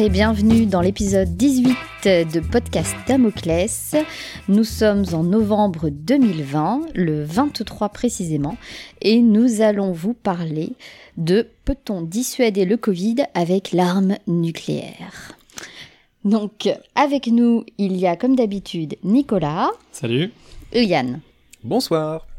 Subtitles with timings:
[0.00, 3.94] et bienvenue dans l'épisode 18 de podcast Damoclès.
[4.48, 8.56] Nous sommes en novembre 2020, le 23 précisément,
[9.02, 10.72] et nous allons vous parler
[11.18, 15.36] de peut-on dissuader le Covid avec l'arme nucléaire?
[16.24, 19.68] Donc avec nous, il y a comme d'habitude Nicolas.
[19.92, 20.32] Salut.
[20.72, 21.20] Et Yann.
[21.62, 22.29] Bonsoir.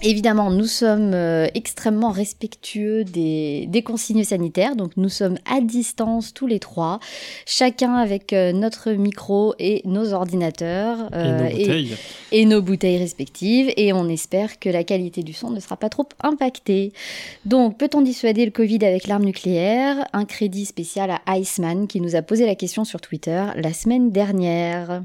[0.00, 6.32] Évidemment, nous sommes euh, extrêmement respectueux des, des, consignes sanitaires, donc nous sommes à distance
[6.32, 7.00] tous les trois,
[7.46, 11.96] chacun avec euh, notre micro et nos ordinateurs euh, et, nos bouteilles.
[12.30, 15.76] Et, et, nos bouteilles respectives, et on espère que la qualité du son ne sera
[15.76, 16.92] pas trop impactée.
[17.44, 20.06] Donc, peut-on dissuader le Covid avec l'arme nucléaire?
[20.12, 24.12] Un crédit spécial à Iceman qui nous a posé la question sur Twitter la semaine
[24.12, 25.02] dernière.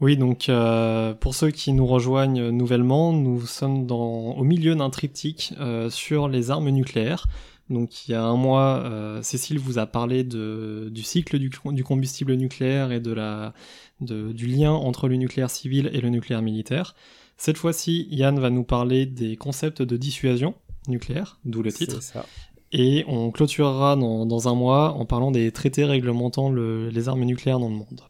[0.00, 4.88] Oui, donc euh, pour ceux qui nous rejoignent nouvellement, nous sommes dans, au milieu d'un
[4.88, 7.26] triptyque euh, sur les armes nucléaires.
[7.68, 11.50] Donc il y a un mois, euh, Cécile vous a parlé de, du cycle du,
[11.66, 13.52] du, combustible nucléaire et de la,
[14.00, 16.94] de, du lien entre le nucléaire civil et le nucléaire militaire.
[17.36, 20.54] Cette fois-ci, Yann va nous parler des concepts de dissuasion
[20.88, 22.02] nucléaire, d'où le titre.
[22.02, 22.26] Ça.
[22.72, 27.24] Et on clôturera dans, dans, un mois en parlant des traités réglementant le, les armes
[27.24, 28.00] nucléaires dans le monde.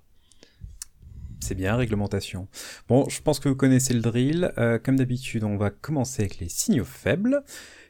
[1.43, 2.49] C'est bien, réglementation.
[2.89, 4.53] Bon, je pense que vous connaissez le drill.
[4.59, 7.43] Euh, comme d'habitude, on va commencer avec les signaux faibles,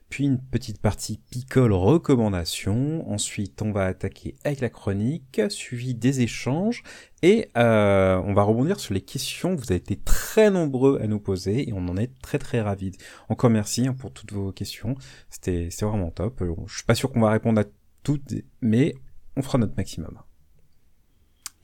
[0.09, 3.11] puis une petite partie picole recommandation.
[3.11, 6.85] Ensuite, on va attaquer avec la chronique, suivi des échanges,
[7.23, 9.57] et euh, on va rebondir sur les questions.
[9.57, 12.93] Vous avez été très nombreux à nous poser, et on en est très très ravis.
[13.29, 14.95] Encore merci hein, pour toutes vos questions.
[15.29, 16.43] C'était vraiment top.
[16.67, 17.65] Je suis pas sûr qu'on va répondre à
[18.05, 18.33] toutes,
[18.63, 18.95] mais
[19.37, 20.19] on fera notre maximum.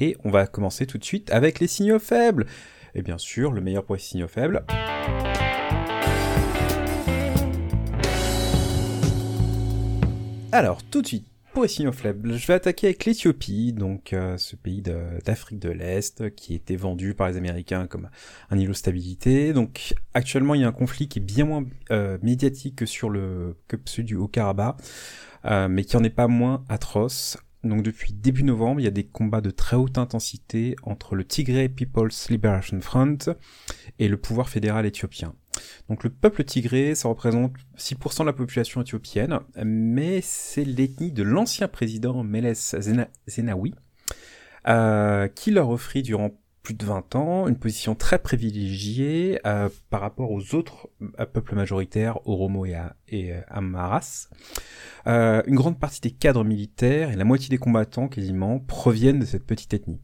[0.00, 2.46] Et on va commencer tout de suite avec les signaux faibles.
[2.94, 4.64] Et bien sûr, le meilleur pour les signaux faibles.
[10.52, 14.36] Alors, tout de suite, pour les signaux faibles, je vais attaquer avec l'Éthiopie, donc euh,
[14.36, 14.82] ce pays
[15.24, 18.10] d'Afrique de, de l'Est qui était vendu par les Américains comme
[18.50, 19.54] un îlot stabilité.
[19.54, 23.08] Donc actuellement, il y a un conflit qui est bien moins euh, médiatique que sur
[23.08, 24.76] le que celui du Haut-Karabakh,
[25.46, 27.38] euh, mais qui en est pas moins atroce.
[27.68, 31.24] Donc depuis début novembre, il y a des combats de très haute intensité entre le
[31.24, 33.18] Tigray People's Liberation Front
[33.98, 35.34] et le pouvoir fédéral éthiopien.
[35.88, 41.22] Donc le peuple tigré, ça représente 6% de la population éthiopienne, mais c'est l'ethnie de
[41.22, 42.54] l'ancien président Meles
[43.28, 43.74] Zenawi,
[44.68, 46.30] euh, qui leur offrit durant
[46.66, 50.88] plus de 20 ans, une position très privilégiée euh, par rapport aux autres
[51.20, 54.28] euh, peuples majoritaires, Oromo et, et euh, Amaras.
[55.06, 59.24] Euh, une grande partie des cadres militaires et la moitié des combattants quasiment proviennent de
[59.24, 60.00] cette petite ethnie.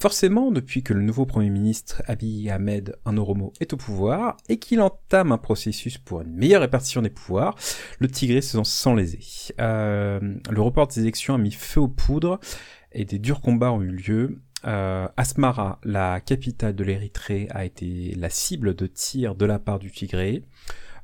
[0.00, 4.58] Forcément, depuis que le nouveau Premier ministre Abiy Ahmed, un Oromo, est au pouvoir et
[4.58, 7.54] qu'il entame un processus pour une meilleure répartition des pouvoirs,
[7.98, 9.20] le Tigré se sent sans lésé.
[9.60, 12.40] Euh, le report des élections a mis feu aux poudres
[12.92, 14.40] et des durs combats ont eu lieu.
[14.66, 19.78] Euh, Asmara, la capitale de l'Érythrée, a été la cible de tirs de la part
[19.78, 20.42] du Tigré.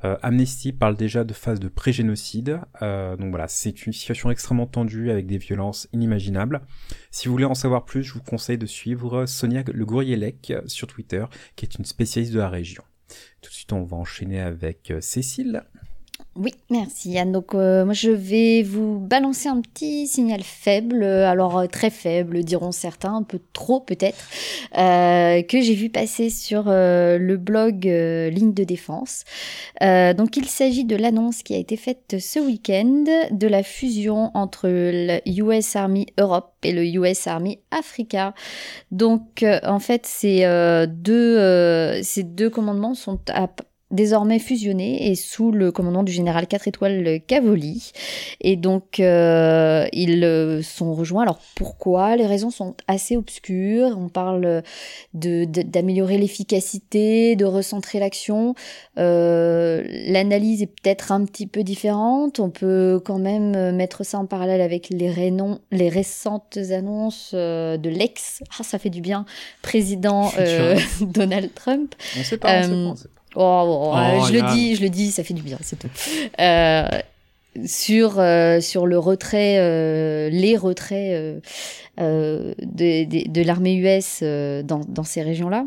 [0.03, 2.61] Euh, Amnesty parle déjà de phase de pré-génocide.
[2.81, 6.63] Euh, donc voilà, c'est une situation extrêmement tendue avec des violences inimaginables.
[7.11, 10.87] Si vous voulez en savoir plus, je vous conseille de suivre Sonia Le Gourielec sur
[10.87, 11.25] Twitter,
[11.57, 12.83] qui est une spécialiste de la région.
[13.43, 15.65] Tout de suite, on va enchaîner avec Cécile.
[16.37, 17.33] Oui, merci Yann.
[17.33, 22.45] Donc euh, moi je vais vous balancer un petit signal faible, alors euh, très faible
[22.45, 24.29] diront certains, un peu trop peut-être,
[24.79, 29.25] euh, que j'ai vu passer sur euh, le blog Ligne de défense.
[29.81, 34.69] donc il s'agit de l'annonce qui a été faite ce week-end de la fusion entre
[34.69, 38.35] le US Army Europe et le US Army Africa.
[38.93, 40.47] Donc en fait ces
[40.97, 43.49] deux commandements sont à
[43.91, 47.93] désormais fusionnés et sous le commandement du général 4 étoiles Cavoli.
[48.41, 51.23] Et donc, euh, ils euh, sont rejoints.
[51.23, 52.17] Alors, pourquoi?
[52.17, 53.97] Les raisons sont assez obscures.
[53.99, 54.63] On parle
[55.15, 58.55] de, d'améliorer l'efficacité, de recentrer l'action.
[58.99, 62.39] Euh, l'analyse est peut-être un petit peu différente.
[62.39, 67.89] On peut quand même mettre ça en parallèle avec les, rénons, les récentes annonces de
[67.89, 69.25] l'ex, ah, ça fait du bien,
[69.63, 70.31] président
[71.01, 71.95] Donald Trump.
[72.19, 73.20] On sait pas, on sait pas.
[73.37, 75.89] Oh, oh, je le dis, je le dis, ça fait du bien, c'est tout.
[76.41, 76.89] Euh,
[77.65, 81.43] sur euh, sur le retrait, euh, les retraits
[81.99, 85.67] de, de, l'armée US dans, dans ces régions-là.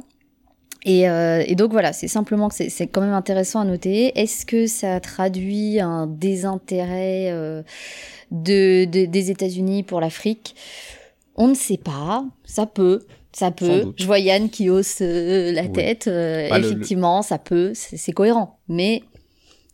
[0.86, 4.20] Et, et, donc voilà, c'est simplement que c'est quand même intéressant à noter.
[4.20, 7.32] Est-ce que ça traduit un désintérêt
[8.32, 10.56] de, de, des États-Unis pour l'Afrique?
[11.36, 12.26] On ne sait pas.
[12.44, 13.06] Ça peut.
[13.34, 13.94] Ça peut.
[13.98, 16.08] Je vois Yann qui hausse euh, la tête.
[16.08, 17.74] Euh, bah, effectivement, ça peut.
[17.74, 18.60] C'est cohérent.
[18.68, 19.04] Mais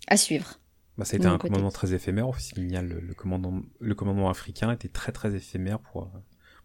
[0.07, 0.59] à suivre.
[0.97, 2.27] Bah, ça a été un commandement très éphémère.
[2.55, 6.09] Le, le, commandement, le commandement africain était très très éphémère pour,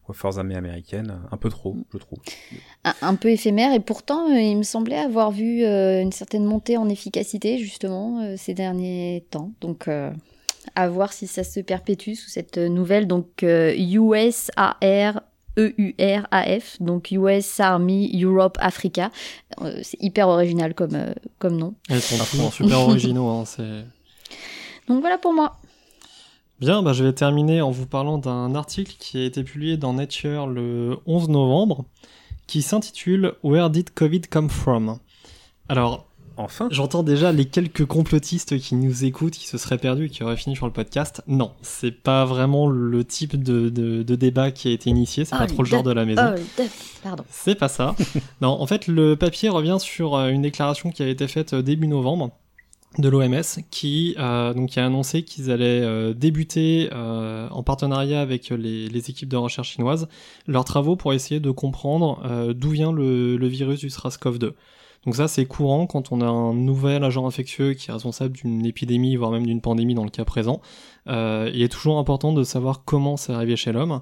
[0.05, 1.20] pour les forces armées américaines.
[1.32, 2.20] Un peu trop, je trouve.
[3.02, 3.75] Un, peu éphémère.
[3.75, 8.55] Et pourtant, euh, il me semblait avoir vu une certaine montée en efficacité, justement, ces
[8.55, 9.52] derniers temps.
[9.61, 9.88] Donc
[10.76, 15.23] à voir si ça se perpétue sous cette nouvelle donc USAR
[15.56, 19.10] EURAF, donc US Army Europe Africa.
[19.60, 21.74] Euh, c'est hyper original comme, euh, comme nom.
[21.88, 23.28] Elles sont super originaux.
[23.28, 23.44] Hein,
[24.88, 25.56] donc voilà pour moi.
[26.60, 29.92] Bien, bah, je vais terminer en vous parlant d'un article qui a été publié dans
[29.92, 31.84] Nature le 11 novembre,
[32.46, 34.98] qui s'intitule Where did COVID come from?
[35.68, 40.08] Alors, Enfin J'entends déjà les quelques complotistes qui nous écoutent, qui se seraient perdus et
[40.08, 41.22] qui auraient fini sur le podcast.
[41.26, 45.46] Non, c'est pas vraiment le type de, de, débat qui a été initié, c'est pas
[45.46, 46.34] trop le genre de la maison.
[47.02, 47.25] Pardon.
[47.31, 47.94] C'est pas ça.
[48.40, 51.62] non, en fait, le papier revient sur euh, une déclaration qui a été faite euh,
[51.62, 52.31] début novembre
[52.98, 53.42] de l'OMS
[53.72, 59.36] qui euh, donc a annoncé qu'ils allaient débuter en partenariat avec les, les, équipes de
[59.36, 60.06] recherche chinoises
[60.46, 64.52] leurs travaux pour essayer de comprendre d'où vient le, le virus du SARS-CoV-2.
[65.04, 68.64] Donc ça, c'est courant quand on a un nouvel agent infectieux qui est responsable d'une
[68.64, 70.60] épidémie, voire même d'une pandémie dans le cas présent.
[71.08, 74.00] Euh, il est toujours important de savoir comment c'est arrivé chez l'homme.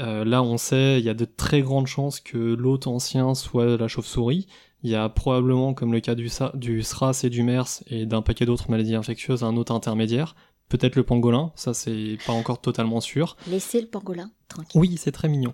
[0.00, 3.76] Euh, là, on sait, il y a de très grandes chances que l'hôte ancien soit
[3.76, 4.46] la chauve-souris.
[4.82, 8.22] Il y a probablement, comme le cas du, du SRAS et du MERS et d'un
[8.22, 10.34] paquet d'autres maladies infectieuses, un hôte intermédiaire.
[10.70, 13.36] Peut-être le pangolin, ça c'est pas encore totalement sûr.
[13.48, 14.80] Laissez le pangolin tranquille.
[14.80, 15.52] Oui, c'est très mignon.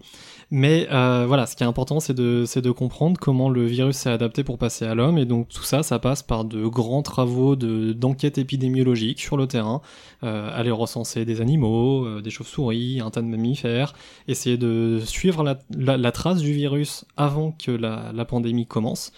[0.51, 4.11] Mais euh, voilà, ce qui est important, c'est de, de comprendre comment le virus s'est
[4.11, 5.17] adapté pour passer à l'homme.
[5.17, 9.81] Et donc tout ça, ça passe par de grands travaux d'enquête épidémiologique sur le terrain.
[10.23, 13.95] Euh, aller recenser des animaux, euh, des chauves-souris, un tas de mammifères.
[14.29, 19.13] Essayer de suivre la, trace du virus avant que la, la pandémie commence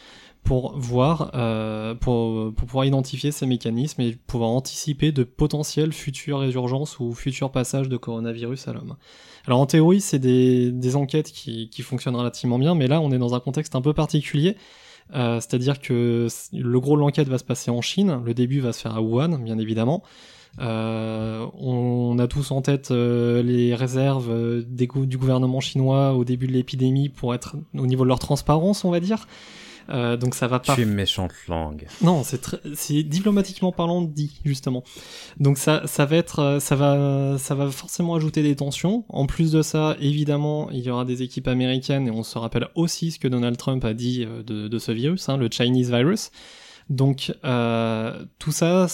[0.49, 6.39] pour voir, euh, pour, pour, pouvoir identifier ces mécanismes et pouvoir anticiper de potentielles futures
[6.39, 8.97] résurgences ou futurs passages de coronavirus à l'homme.
[9.47, 13.13] Alors en théorie, c'est des, des, enquêtes qui, qui fonctionnent relativement bien, mais là on
[13.13, 14.57] est dans un contexte un peu particulier.
[15.15, 18.73] Euh, C'est-à-dire que le gros de l'enquête va se passer en Chine, le début va
[18.73, 20.03] se faire à Wuhan, bien évidemment.
[20.61, 27.11] Euh, on a tous en tête les réserves du gouvernement chinois au début de l'épidémie
[27.11, 29.27] pour être au niveau de leur transparence, on va dire.
[29.91, 30.75] Euh, donc ça va pas.
[30.75, 31.87] Tu es méchante langue.
[32.03, 32.41] Non, c'est
[32.75, 34.85] c'est diplomatiquement parlant dit justement.
[35.39, 39.05] Donc ça, ça va être, euh, ça va, ça va forcément ajouter des tensions.
[39.09, 42.69] En plus de ça, évidemment, il y aura des équipes américaines et on se rappelle
[42.75, 45.91] aussi ce que Donald Trump a dit euh, de, de ce virus, hein, le Chinese
[45.91, 46.31] virus.
[46.91, 48.87] Donc euh, tout ça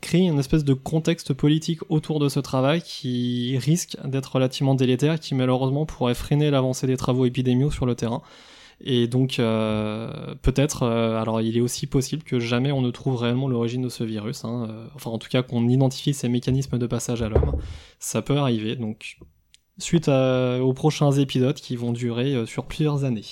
[0.00, 5.20] crée une espèce de contexte politique autour de ce travail qui risque d'être relativement délétère,
[5.20, 8.22] qui malheureusement pourrait freiner l'avancée des travaux épidémiaux sur le terrain.
[8.80, 13.16] Et donc euh, peut-être, euh, alors il est aussi possible que jamais on ne trouve
[13.16, 16.78] réellement l'origine de ce virus, hein, euh, enfin en tout cas qu'on identifie ces mécanismes
[16.78, 17.56] de passage à l'homme,
[17.98, 19.16] ça peut arriver, donc
[19.78, 23.24] suite aux prochains épisodes qui vont durer sur plusieurs années.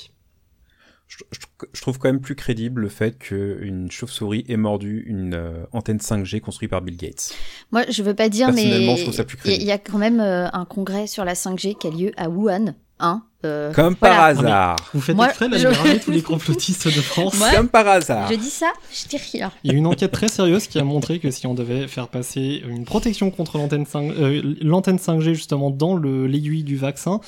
[1.06, 6.40] Je, trouve quand même plus crédible le fait qu'une chauve-souris ait mordu une antenne 5G
[6.40, 7.34] construite par Bill Gates.
[7.70, 11.34] Moi, je veux pas dire, mais il y, a quand même un congrès sur la
[11.34, 14.76] 5G qui a lieu à Wuhan, hein, euh, Comme par hasard.
[14.92, 15.98] vous faites exprès là, je...
[16.04, 17.40] tous les complotistes de France.
[17.54, 18.30] Comme par hasard.
[18.30, 19.50] Je dis ça, je dis rien.
[19.62, 22.08] Il y a une enquête très sérieuse qui a montré que si on devait faire
[22.08, 27.20] passer une protection contre l'antenne 5, euh, l'antenne 5G justement dans l'aiguille du vaccin,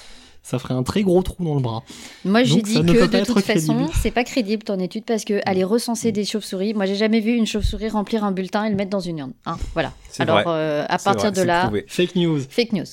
[0.47, 1.83] ça ferait un très gros trou dans le bras.
[2.25, 5.65] Moi, j'ai dit que de toute façon, c'est pas crédible ton étude parce que aller
[5.65, 8.91] recenser des chauves-souris, moi, j'ai jamais vu une chauve-souris remplir un bulletin et le mettre
[8.91, 9.33] dans une urne.
[9.45, 9.93] Hein, voilà.
[10.21, 12.41] Alors, euh, à partir de là, fake news.
[12.49, 12.87] Fake news.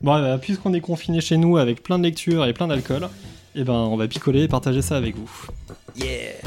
[0.00, 3.08] Bon, bah, puisqu'on est confiné chez nous avec plein de lectures et plein d'alcool,
[3.54, 5.46] eh ben on va picoler et partager ça avec vous.
[5.96, 6.40] Yeah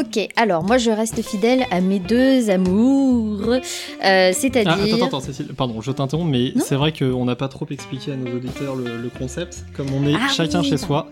[0.00, 4.78] Ok, alors moi je reste fidèle à mes deux amours, euh, c'est-à-dire...
[4.78, 8.12] Ah, attends, attends, Cécile, pardon, je t'interromps, mais c'est vrai qu'on n'a pas trop expliqué
[8.12, 9.66] à nos auditeurs le, concept.
[9.76, 11.10] Comme on est ah chacun chez soi,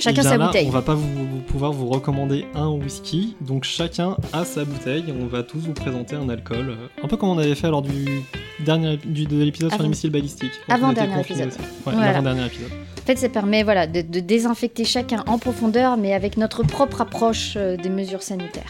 [0.00, 0.66] Chacun sa bouteille.
[0.66, 1.06] On va pas vous,
[1.46, 5.04] pouvoir vous recommander un whisky, donc chacun a sa bouteille.
[5.20, 7.82] On va tous vous présenter un alcool, euh, un peu comme on avait fait lors
[7.82, 8.24] du
[8.60, 10.52] dernier du, de l'épisode sur les missiles balistiques.
[10.68, 11.52] Avant dernier épisode.
[11.86, 12.70] Ouais, avant dernier épisode.
[13.02, 17.54] En fait, ça permet voilà de, désinfecter chacun en profondeur, mais avec notre propre approche
[17.56, 18.62] euh, des mesures sanitaires.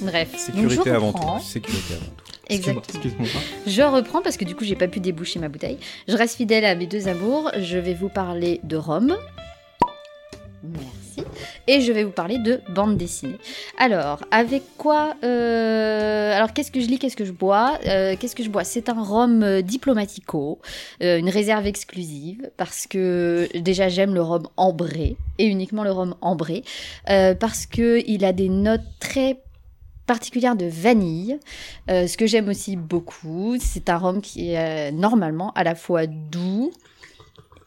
[0.00, 0.36] Bref.
[0.36, 1.42] Sécurité avant tout.
[1.42, 2.24] Sécurité avant tout.
[2.50, 3.24] Exactement.
[3.66, 5.78] Je reprends parce que du coup j'ai pas pu déboucher ma bouteille.
[6.08, 7.50] Je reste fidèle à mes deux amours.
[7.58, 9.16] Je vais vous parler de Rome,
[10.64, 11.28] Merci.
[11.66, 13.36] Et je vais vous parler de bande dessinée.
[13.78, 18.34] Alors, avec quoi euh, Alors, qu'est-ce que je lis Qu'est-ce que je bois euh, Qu'est-ce
[18.34, 18.64] que je bois?
[18.64, 20.60] C'est un rhum euh, diplomatico,
[21.00, 26.62] une réserve exclusive, parce que déjà j'aime le rhum ambré, et uniquement le rhum ambré,
[27.06, 29.40] parce qu'il a des notes très
[30.06, 31.38] particulières de vanille,
[31.88, 33.56] ce que j'aime aussi beaucoup.
[33.60, 36.72] C'est un rhum qui est normalement à la fois doux,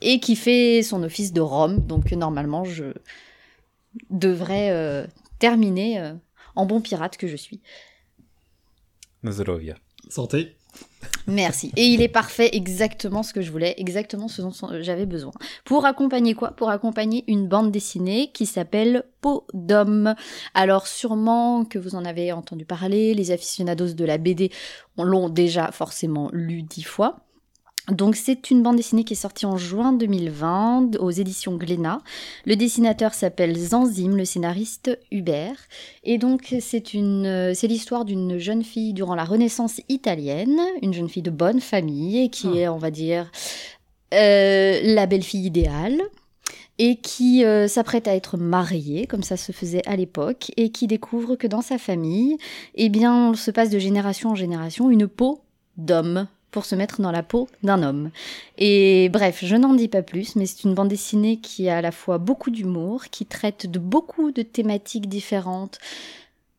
[0.02, 1.86] et qui fait son office de Rome.
[1.86, 2.94] Donc normalement, je
[4.10, 5.06] devrais euh,
[5.40, 6.14] terminer euh,
[6.56, 7.62] en bon pirate que je suis.
[10.10, 10.56] Santé.
[11.28, 11.72] Merci.
[11.76, 14.52] Et il est parfait, exactement ce que je voulais, exactement ce dont
[14.82, 15.34] j'avais besoin.
[15.66, 16.52] Pour accompagner quoi?
[16.52, 20.16] Pour accompagner une bande dessinée qui s'appelle Peau d'homme.
[20.54, 24.52] Alors sûrement que vous en avez entendu parler, les aficionados de la BD
[24.98, 27.27] l'ont déjà forcément lu dix fois.
[27.92, 32.02] Donc c'est une bande dessinée qui est sortie en juin 2020 aux éditions Glénat.
[32.46, 35.58] Le dessinateur s'appelle Zanzim, le scénariste Hubert.
[36.04, 41.08] Et donc c'est une c'est l'histoire d'une jeune fille durant la Renaissance italienne, une jeune
[41.08, 42.58] fille de bonne famille qui ah.
[42.58, 43.32] est on va dire
[44.14, 46.02] euh, la belle-fille idéale
[46.80, 50.88] et qui euh, s'apprête à être mariée, comme ça se faisait à l'époque, et qui
[50.88, 52.38] découvre que dans sa famille,
[52.76, 55.42] eh bien, on se passe de génération en génération une peau
[55.78, 58.10] d'homme pour se mettre dans la peau d'un homme.
[58.58, 61.82] Et bref, je n'en dis pas plus, mais c'est une bande dessinée qui a à
[61.82, 65.78] la fois beaucoup d'humour, qui traite de beaucoup de thématiques différentes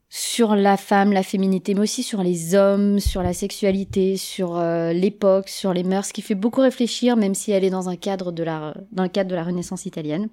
[0.08, 4.92] sur la femme, la féminité, mais aussi sur les hommes, sur la sexualité, sur euh,
[4.92, 8.30] l'époque, sur les mœurs, qui fait beaucoup réfléchir, même si elle est dans un cadre
[8.30, 10.28] de la, dans le cadre de la Renaissance italienne.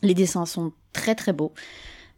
[0.00, 1.52] Les dessins sont très très beaux.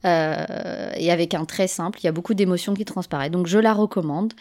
[0.05, 3.33] Euh, et avec un trait simple, il y a beaucoup d'émotions qui transparaissent.
[3.33, 4.35] Donc je la recommande.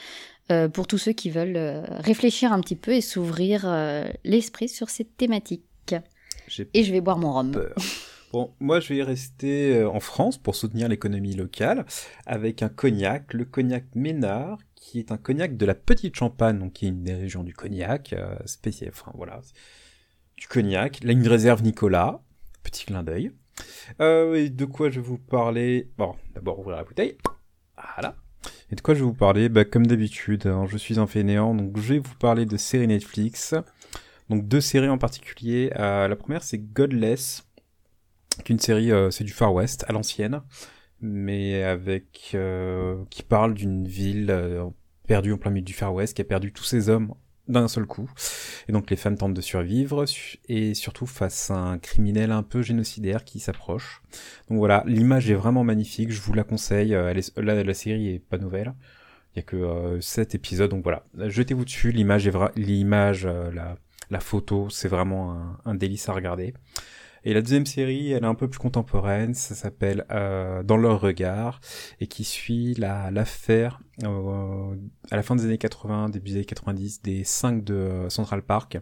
[0.51, 4.69] Euh, pour tous ceux qui veulent euh, réfléchir un petit peu et s'ouvrir euh, l'esprit
[4.69, 5.95] sur cette thématique.
[6.75, 7.51] Et je vais boire mon rhum.
[8.31, 11.85] Bon, moi je vais rester en France pour soutenir l'économie locale
[12.25, 16.73] avec un cognac, le cognac Ménard, qui est un cognac de la Petite Champagne, donc
[16.73, 18.13] qui est une des régions du cognac,
[18.45, 19.39] spécial, enfin voilà,
[20.35, 21.01] du cognac.
[21.03, 22.21] Là, une réserve Nicolas,
[22.61, 23.31] petit clin d'œil.
[23.99, 25.89] de quoi je vais vous parler?
[25.97, 27.17] Bon, d'abord ouvrir la bouteille.
[27.95, 28.17] Voilà.
[28.71, 31.53] Et de quoi je vais vous parler bah, Comme d'habitude, hein, je suis un fainéant,
[31.53, 33.53] donc je vais vous parler de séries Netflix.
[34.29, 35.71] Donc deux séries en particulier.
[35.77, 37.47] Euh, la première c'est Godless,
[38.43, 40.41] qui est une série, euh, c'est du Far West, à l'ancienne,
[41.01, 44.35] mais avec euh, qui parle d'une ville
[45.07, 47.13] perdue en plein milieu du Far West, qui a perdu tous ses hommes
[47.47, 48.09] d'un seul coup.
[48.67, 50.05] Et donc les femmes tentent de survivre,
[50.47, 54.01] et surtout face à un criminel un peu génocidaire qui s'approche.
[54.49, 58.37] Donc voilà, l'image est vraiment magnifique, je vous la conseille, euh, la, série est pas
[58.37, 58.73] nouvelle,
[59.33, 63.51] il y a que euh, 7 épisodes, donc voilà, jetez-vous dessus, l'image est l'image, euh,
[64.09, 66.53] la, photo, c'est vraiment un délice à regarder.
[67.25, 71.01] Et la deuxième série, elle est un peu plus contemporaine, ça s'appelle euh, Dans leur
[71.01, 71.59] regard,
[71.99, 74.75] et qui suit la l'affaire euh,
[75.09, 78.77] à la fin des années 80, début des années 90, des cinq de Central Park.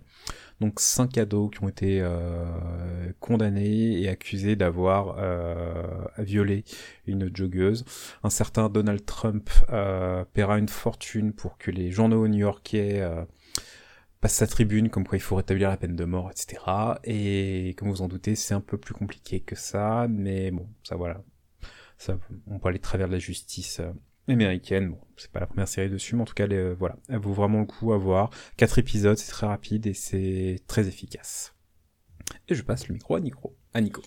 [0.59, 2.45] Donc cinq ados qui ont été euh,
[3.19, 5.83] condamnés et accusés d'avoir euh,
[6.17, 6.63] violé
[7.05, 7.85] une joggeuse.
[8.23, 13.23] Un certain Donald Trump euh, paiera une fortune pour que les journaux new-yorkais euh,
[14.23, 16.63] passe sa tribune comme quoi il faut rétablir la peine de mort, etc.
[17.03, 20.95] Et comme vous en doutez, c'est un peu plus compliqué que ça, mais bon, ça
[20.95, 21.21] voilà.
[21.97, 23.91] Ça, on peut aller travers de la justice euh,
[24.29, 24.91] américaine.
[24.91, 27.33] Bon, c'est pas la première série dessus, mais en tout cas, euh, voilà, elle vaut
[27.33, 28.29] vraiment le coup à voir.
[28.55, 31.53] Quatre épisodes, c'est très rapide et c'est très efficace.
[32.47, 33.57] Et je passe le micro à Nico.
[33.73, 34.01] À Nico.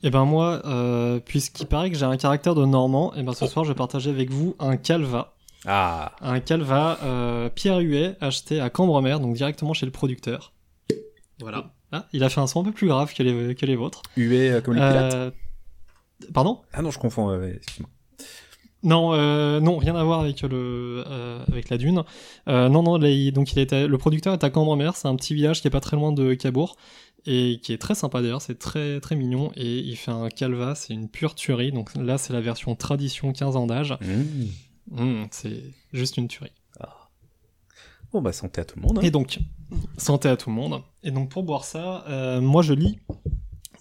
[0.00, 3.22] Et eh ben moi, euh, puisqu'il paraît que j'ai un caractère de Normand, et eh
[3.22, 5.34] ben ce soir je vais partager avec vous un Calva.
[5.66, 6.12] Ah.
[6.20, 10.52] Un Calva euh, Pierre Huet acheté à Cambremer, donc directement chez le producteur.
[11.40, 11.72] Voilà.
[11.92, 14.02] Ah, il a fait un son un peu plus grave que les, que les vôtres.
[14.16, 15.14] Huet euh, comme les pilotes.
[15.14, 15.30] Euh,
[16.34, 16.60] pardon?
[16.72, 17.38] Ah non, je confonds.
[18.84, 22.04] Non, euh, non, rien à voir avec le euh, avec la dune.
[22.48, 25.16] Euh, non, non, là, il- donc il était, le producteur est à Cambremer, c'est un
[25.16, 26.76] petit village qui est pas très loin de Cabourg
[27.26, 30.76] et qui est très sympa d'ailleurs, c'est très très mignon et il fait un calva,
[30.76, 31.72] c'est une pure tuerie.
[31.72, 33.94] Donc là, c'est la version tradition 15 ans d'âge.
[34.00, 34.44] Mmh.
[34.90, 36.52] Mmh, c'est juste une tuerie.
[38.10, 38.98] Bon bah santé à tout le monde.
[38.98, 39.02] hein.
[39.02, 39.38] Et donc,
[39.98, 40.82] santé à tout le monde.
[41.02, 42.98] Et donc pour boire ça, euh, moi je lis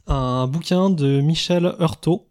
[0.05, 2.27] un bouquin de Michel Heurtaud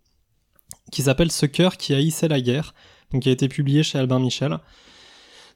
[0.92, 2.74] qui s'appelle Ce cœur qui haïssait la guerre,
[3.12, 4.58] donc qui a été publié chez Albin Michel.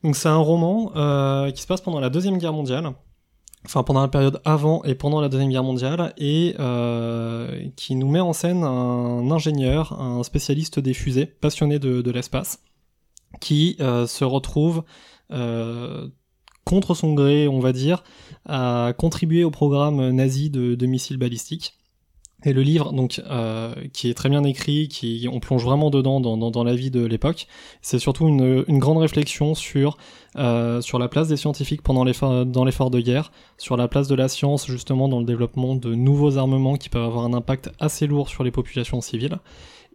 [0.03, 2.91] Donc c'est un roman euh, qui se passe pendant la deuxième guerre mondiale,
[3.67, 8.09] enfin pendant la période avant et pendant la deuxième guerre mondiale, et euh, qui nous
[8.09, 12.61] met en scène un ingénieur, un spécialiste des fusées, passionné de, de l'espace,
[13.39, 14.83] qui euh, se retrouve
[15.31, 16.09] euh,
[16.65, 18.03] contre son gré, on va dire,
[18.47, 21.75] à contribuer au programme nazi de, missiles balistiques.
[22.47, 26.21] Et le livre, donc, euh, qui est très bien écrit, qui on plonge vraiment dedans
[26.21, 27.47] dans, la vie de l'époque,
[27.83, 29.99] c'est surtout une, grande réflexion sur
[30.35, 34.15] sur la place des scientifiques pendant l'effort dans l'effort de guerre, sur la place de
[34.15, 38.07] la science justement dans le développement de nouveaux armements qui peuvent avoir un impact assez
[38.07, 39.39] lourd sur les populations civiles.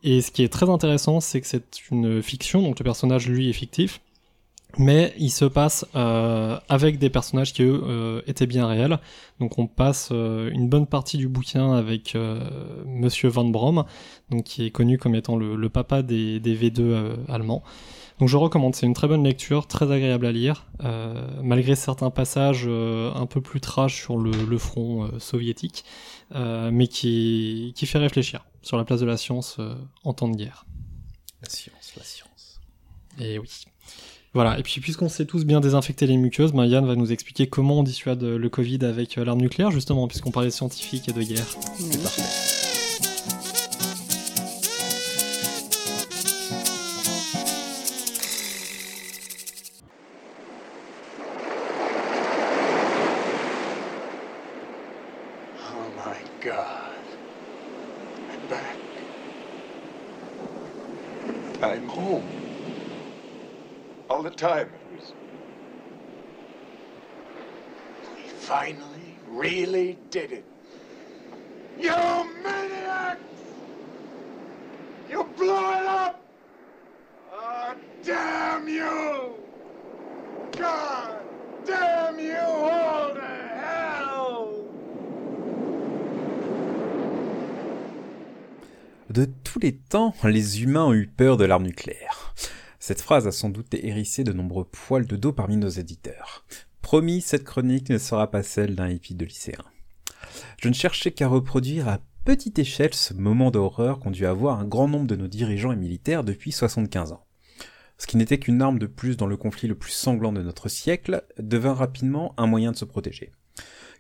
[0.08, 3.50] Et ce qui est très intéressant, c'est que c'est une fiction, donc le personnage lui
[3.50, 4.02] est fictif,
[4.78, 9.00] mais il se passe euh, avec des personnages qui eux euh, étaient bien réels.
[9.40, 12.40] Donc on passe euh, une bonne partie du bouquin avec euh,
[12.86, 13.86] Monsieur Van Brom,
[14.30, 17.64] donc qui est connu comme étant le, le papa des, des V2 euh, allemands.
[18.20, 22.12] Donc je recommande, c'est une très bonne lecture, très agréable à lire, euh, malgré certains
[22.12, 25.84] passages euh, un peu plus trash sur le, le front euh, soviétique,
[26.34, 30.30] euh, mais qui, qui fait réfléchir sur la place de la science euh, en temps
[30.30, 30.66] de guerre.
[31.42, 32.62] La science, la science.
[33.20, 33.66] Et oui.
[34.36, 37.48] Voilà, et puis puisqu'on sait tous bien désinfecter les muqueuses, ben Yann va nous expliquer
[37.48, 41.14] comment on dissuade le Covid avec euh, l'arme nucléaire, justement, puisqu'on parlait de scientifiques et
[41.14, 41.48] de guerre.
[41.78, 42.65] C'est parfait.
[90.24, 92.34] Les humains ont eu peur de l'arme nucléaire.
[92.80, 96.46] Cette phrase a sans doute hérissé de nombreux poils de dos parmi nos éditeurs.
[96.82, 99.64] Promis, cette chronique ne sera pas celle d'un hippie de lycéen.
[100.62, 104.66] Je ne cherchais qu'à reproduire à petite échelle ce moment d'horreur qu'ont dû avoir un
[104.66, 107.26] grand nombre de nos dirigeants et militaires depuis 75 ans.
[107.98, 110.68] Ce qui n'était qu'une arme de plus dans le conflit le plus sanglant de notre
[110.68, 113.32] siècle devint rapidement un moyen de se protéger.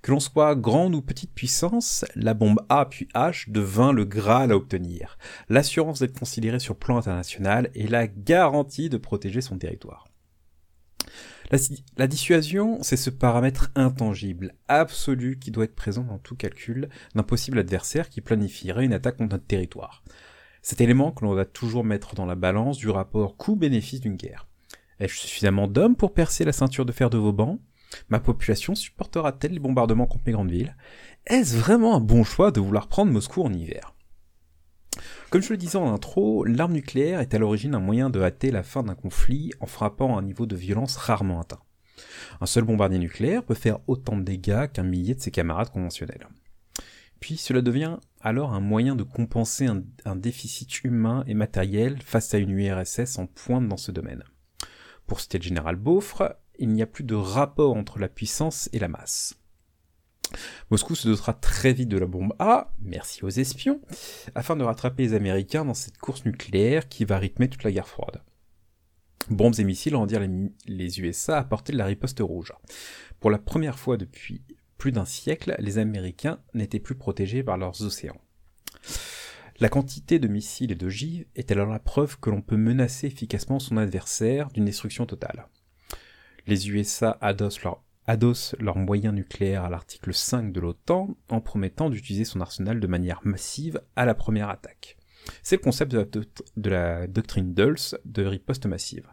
[0.05, 4.51] Que l'on soit grande ou petite puissance, la bombe A puis H devint le Graal
[4.51, 5.17] à obtenir,
[5.49, 10.07] l'assurance d'être considéré sur plan international et la garantie de protéger son territoire.
[11.97, 17.23] La, dissuasion, c'est ce paramètre intangible, absolu, qui doit être présent dans tout calcul d'un
[17.23, 20.03] possible adversaire qui planifierait une attaque contre notre territoire.
[20.61, 24.45] Cet élément que l'on doit toujours mettre dans la balance du rapport coût-bénéfice d'une guerre.
[24.99, 27.57] Ai-je suffisamment d'hommes pour percer la ceinture de fer de Vauban?
[28.09, 30.75] Ma population supportera-t-elle les bombardements contre mes grandes villes?
[31.27, 33.95] Est-ce vraiment un bon choix de vouloir prendre Moscou en hiver?
[35.29, 38.51] Comme je le disais en intro, l'arme nucléaire est à l'origine un moyen de hâter
[38.51, 41.59] la fin d'un conflit en frappant à un niveau de violence rarement atteint.
[42.41, 46.27] Un seul bombardier nucléaire peut faire autant de dégâts qu'un millier de ses camarades conventionnels.
[47.19, 52.37] Puis cela devient alors un moyen de compenser un, déficit humain et matériel face à
[52.37, 54.23] une URSS en pointe dans ce domaine.
[55.07, 58.79] Pour citer le général Beaufre, il n'y a plus de rapport entre la puissance et
[58.79, 59.35] la masse.
[60.71, 63.81] Moscou se dotera très vite de la bombe A, merci aux espions,
[64.33, 67.87] afin de rattraper les Américains dans cette course nucléaire qui va rythmer toute la guerre
[67.87, 68.21] froide.
[69.29, 70.27] Bombes et missiles rendirent
[70.67, 72.53] les, USA à portée de la riposte rouge.
[73.19, 74.43] Pour la première fois depuis
[74.77, 78.21] plus d'un siècle, les Américains n'étaient plus protégés par leurs océans.
[79.59, 83.59] La quantité de missiles et d'ogives est alors la preuve que l'on peut menacer efficacement
[83.59, 85.47] son adversaire d'une destruction totale.
[86.47, 91.89] Les USA adossent leur adosse leurs moyens nucléaires à l'article 5 de l'OTAN en promettant
[91.89, 94.97] d'utiliser son arsenal de manière massive à la première attaque.
[95.41, 99.07] C'est le concept de la, doctrine Dulles de riposte massive.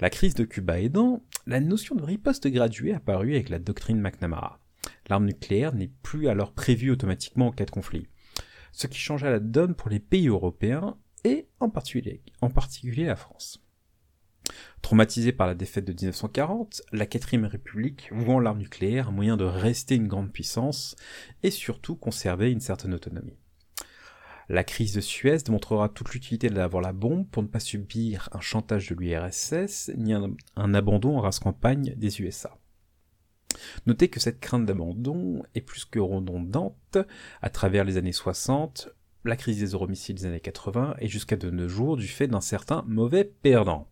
[0.00, 4.00] La crise de Cuba aidant, la notion de riposte graduée est apparue avec la doctrine
[4.00, 4.60] McNamara.
[5.08, 8.06] L'arme nucléaire n'est plus alors prévue automatiquement en cas de conflit.
[8.72, 12.22] Ce qui changea la donne pour les pays européens et en particulier
[13.04, 13.63] la France.
[14.84, 19.44] Traumatisée par la défaite de 1940, la quatrième république vouant l'arme nucléaire un moyen de
[19.44, 20.94] rester une grande puissance
[21.42, 23.38] et surtout conserver une certaine autonomie.
[24.50, 28.42] La crise de Suez démontrera toute l'utilité d'avoir la bombe pour ne pas subir un
[28.42, 32.58] chantage de l'URSS ni un, abandon en race campagne des USA.
[33.86, 36.98] Notez que cette crainte d'abandon est plus que redondante
[37.40, 38.90] à travers les années 60,
[39.24, 42.42] la crise des euromissiles des années 80 et jusqu'à de nos jours du fait d'un
[42.42, 43.88] certain mauvais perdant.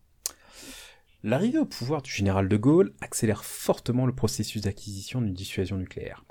[1.25, 6.25] L'arrivée au pouvoir du général de Gaulle accélère fortement le processus d'acquisition d'une dissuasion nucléaire.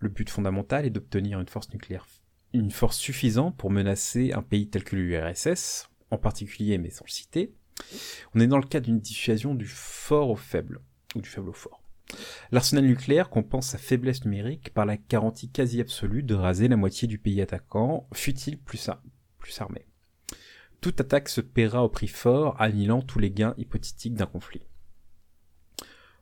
[0.00, 2.08] Le but fondamental est d'obtenir une force nucléaire,
[2.52, 7.10] une force suffisante pour menacer un pays tel que l'URSS, en particulier, mais sans le
[7.12, 7.54] citer.
[8.34, 10.80] On est dans le cas d'une dissuasion du fort au faible,
[11.14, 11.80] ou du faible au fort.
[12.50, 17.06] L'arsenal nucléaire compense sa faiblesse numérique par la garantie quasi absolue de raser la moitié
[17.06, 18.90] du pays attaquant, fut-il plus,
[19.38, 19.86] plus armé.
[20.80, 24.66] Toute attaque se paiera au prix fort, annihilant tous les gains hypothétiques d'un conflit.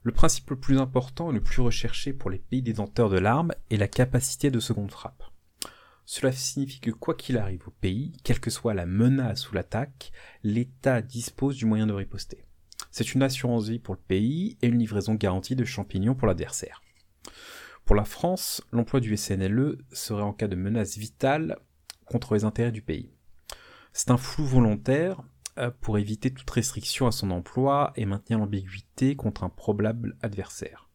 [0.03, 3.53] Le principe le plus important et le plus recherché pour les pays détenteurs de l'arme
[3.71, 5.23] est la capacité de seconde frappe.
[6.05, 10.11] Cela signifie que quoi qu'il arrive au pays, quelle que soit la menace ou l'attaque,
[10.43, 12.45] l'État dispose du moyen de riposter.
[12.91, 16.83] C'est une assurance vie pour le pays et une livraison garantie de champignons pour l'adversaire.
[17.85, 21.57] Pour la France, l'emploi du SNLE serait en cas de menace vitale
[22.05, 23.13] contre les intérêts du pays.
[23.93, 25.23] C'est un flou volontaire
[25.59, 30.89] euh, pour éviter toute restriction à son emploi et maintenir l'ambiguïté contre un probable adversaire.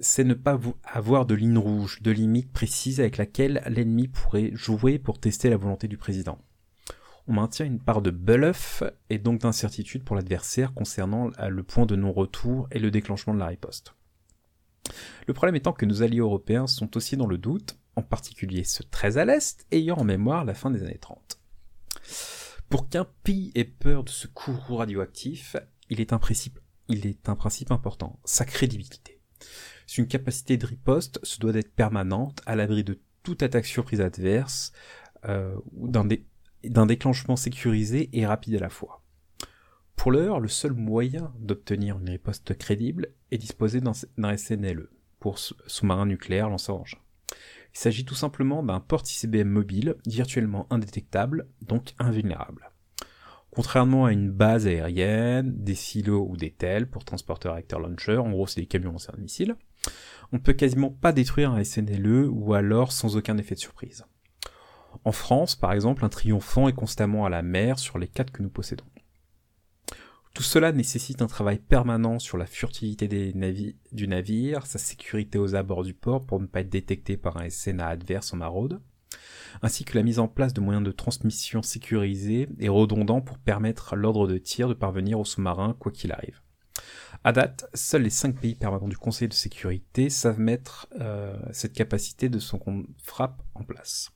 [0.00, 4.98] C'est ne pas avoir de ligne rouge, de limite précise avec laquelle l'ennemi pourrait jouer
[4.98, 6.38] pour tester la volonté du président
[7.28, 11.86] on maintient une part de bluff et donc d'incertitude pour l'adversaire concernant euh, le point
[11.86, 13.94] de non-retour et le déclenchement de la riposte.
[15.26, 18.84] Le problème étant que nos alliés européens sont aussi dans le doute, en particulier ceux
[18.84, 21.40] très à l'est, ayant en mémoire la fin des années 30.
[22.68, 25.56] Pour qu'un pays ait peur de ce courroux radioactif,
[25.88, 26.58] il est un principe,
[27.70, 29.20] important, sa crédibilité.
[29.96, 34.72] Une capacité de riposte se doit d'être permanente, à l'abri de toute attaque surprise adverse,
[35.26, 35.56] euh,
[36.64, 39.02] d'un déclenchement sécurisé et rapide à la fois.
[39.94, 46.06] Pour l'heure, le seul moyen d'obtenir une riposte crédible est disposer d'un SNLE, pour sous-marin
[46.06, 46.98] nucléaire lanceur engin.
[47.76, 52.70] Il s'agit tout simplement d'un porte-ICBM mobile, virtuellement indétectable, donc invulnérable.
[53.50, 58.30] Contrairement à une base aérienne, des silos ou des tels pour transporter réacteur launcher, en
[58.30, 59.56] gros c'est des camions lanceurs de missiles,
[60.32, 64.06] on peut quasiment pas détruire un SNLE ou alors sans aucun effet de surprise.
[65.04, 68.42] En France, par exemple, un triomphant est constamment à la mer sur les quatre que
[68.42, 68.86] nous possédons.
[70.36, 75.82] Tout cela nécessite un travail permanent sur la furtivité du navire, sa sécurité aux abords
[75.82, 78.82] du port pour ne pas être détecté par un SNA adverse en maraude,
[79.62, 83.94] ainsi que la mise en place de moyens de transmission sécurisés et redondants pour permettre
[83.94, 86.42] à l'ordre de tir de parvenir au sous-marin quoi qu'il arrive.
[87.24, 91.72] À date, seuls les cinq pays permanents du Conseil de sécurité savent mettre euh, cette
[91.72, 92.60] capacité de son
[93.02, 94.10] frappe en place.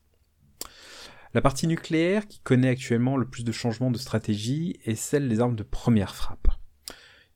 [1.32, 5.40] La partie nucléaire qui connaît actuellement le plus de changements de stratégie est celle des
[5.40, 6.48] armes de première frappe.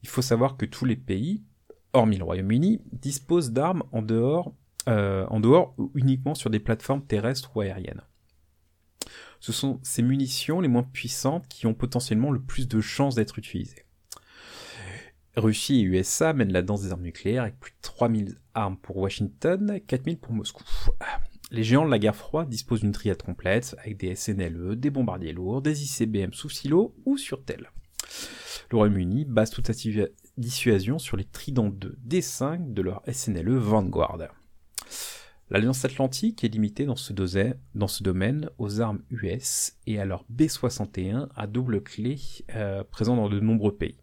[0.02, 1.44] Il faut savoir que tous les pays,
[1.92, 4.52] hormis le Royaume-Uni, disposent d'armes en dehors,
[4.88, 8.02] euh, en dehors ou uniquement sur des plateformes terrestres ou aériennes.
[9.38, 13.38] Ce sont ces munitions les moins puissantes qui ont potentiellement le plus de chances d'être
[13.38, 13.84] utilisées.
[15.36, 18.96] Russie et USA mènent la danse des armes nucléaires avec plus de 3000 armes pour
[18.96, 20.64] Washington, 4000 pour Moscou.
[21.54, 25.32] Les géants de la guerre froide disposent d'une triade complète avec des SNLE, des bombardiers
[25.32, 27.70] lourds, des ICBM sous silo ou sur tel.
[28.72, 30.02] Le Royaume-Uni base toute sa
[30.36, 34.18] dissuasion sur les Trident 2 D5 de leur SNLE Vanguard.
[35.48, 37.12] L'Alliance Atlantique est limitée dans ce,
[38.02, 42.18] domaine aux armes US et à leur B-61 à double clé
[42.56, 44.00] euh, présents dans de nombreux pays.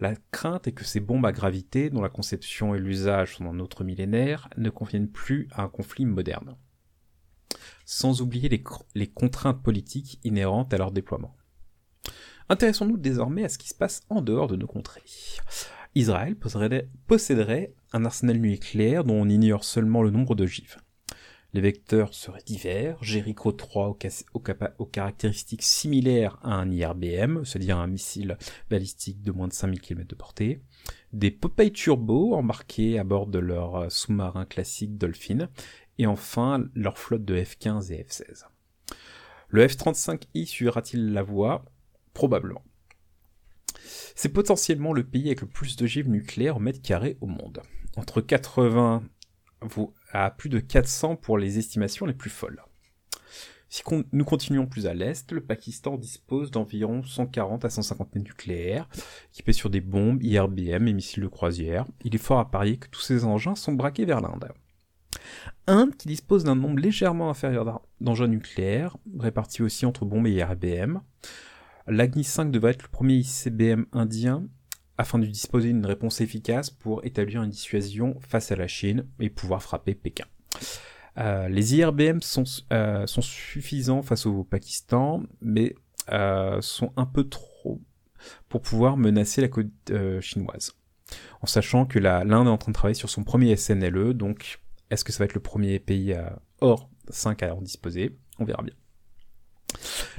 [0.00, 3.60] La crainte est que ces bombes à gravité, dont la conception et l'usage sont d'un
[3.60, 6.56] autre millénaire, ne conviennent plus à un conflit moderne.
[7.84, 8.48] Sans oublier
[8.94, 11.36] les, contraintes politiques inhérentes à leur déploiement.
[12.48, 15.02] Intéressons-nous désormais à ce qui se passe en dehors de nos contrées.
[15.94, 16.34] Israël
[17.06, 20.78] posséderait un arsenal nucléaire dont on ignore seulement le nombre d'ogives.
[21.52, 23.96] Les vecteurs seraient divers, Jericho 3
[24.78, 28.38] aux, caractéristiques similaires à un IRBM, c'est-à-dire un missile
[28.70, 30.60] balistique de moins de 5000 km de portée,
[31.12, 35.48] des Popeye Turbo embarqués à bord de leur euh, sous-marin classique Dolphin,
[35.98, 38.44] et enfin leur flotte de F-15 et F-16.
[39.48, 41.64] Le F-35I suivra-t-il la voie?
[42.14, 42.62] Probablement.
[44.14, 47.60] C'est potentiellement le pays avec le plus d'ogives nucléaires au mètre carré au monde.
[47.96, 49.02] Entre 80
[50.12, 52.62] à plus de 400 pour les estimations les plus folles.
[53.72, 58.88] Si nous continuons plus à l'est, le Pakistan dispose d'environ 140 à 150 nucléaires,
[59.32, 61.86] équipés sur des bombes, IRBM et missiles de croisière.
[62.04, 64.48] Il est fort à parier que tous ces engins sont braqués vers l'Inde.
[65.68, 70.98] Inde, qui dispose d'un nombre légèrement inférieur d'engins nucléaires, répartis aussi entre bombes et IRBM.
[71.86, 74.48] L'Agni 5 devrait être le premier ICBM indien
[75.00, 79.30] afin de disposer d'une réponse efficace pour établir une dissuasion face à la Chine et
[79.30, 80.26] pouvoir frapper Pékin.
[81.16, 85.74] Euh, les IRBM sont, euh, sont suffisants face au Pakistan, mais
[86.12, 87.80] euh, sont un peu trop
[88.50, 89.70] pour pouvoir menacer la côte
[90.20, 90.74] chinoise.
[91.40, 94.60] En sachant que l'Inde est en train de travailler sur son premier SNLE, donc
[94.90, 96.14] est-ce que ça va être le premier pays
[96.60, 98.18] hors 5 à en disposer?
[98.38, 98.74] On verra bien.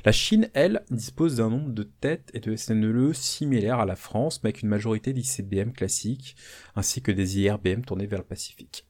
[0.06, 4.42] La Chine, elle, dispose d'un nombre de têtes et de SNLE similaires à la France,
[4.44, 6.36] mais avec une majorité d'ICBM classiques,
[6.76, 8.88] ainsi que des IRBM tournés vers le Pacifique.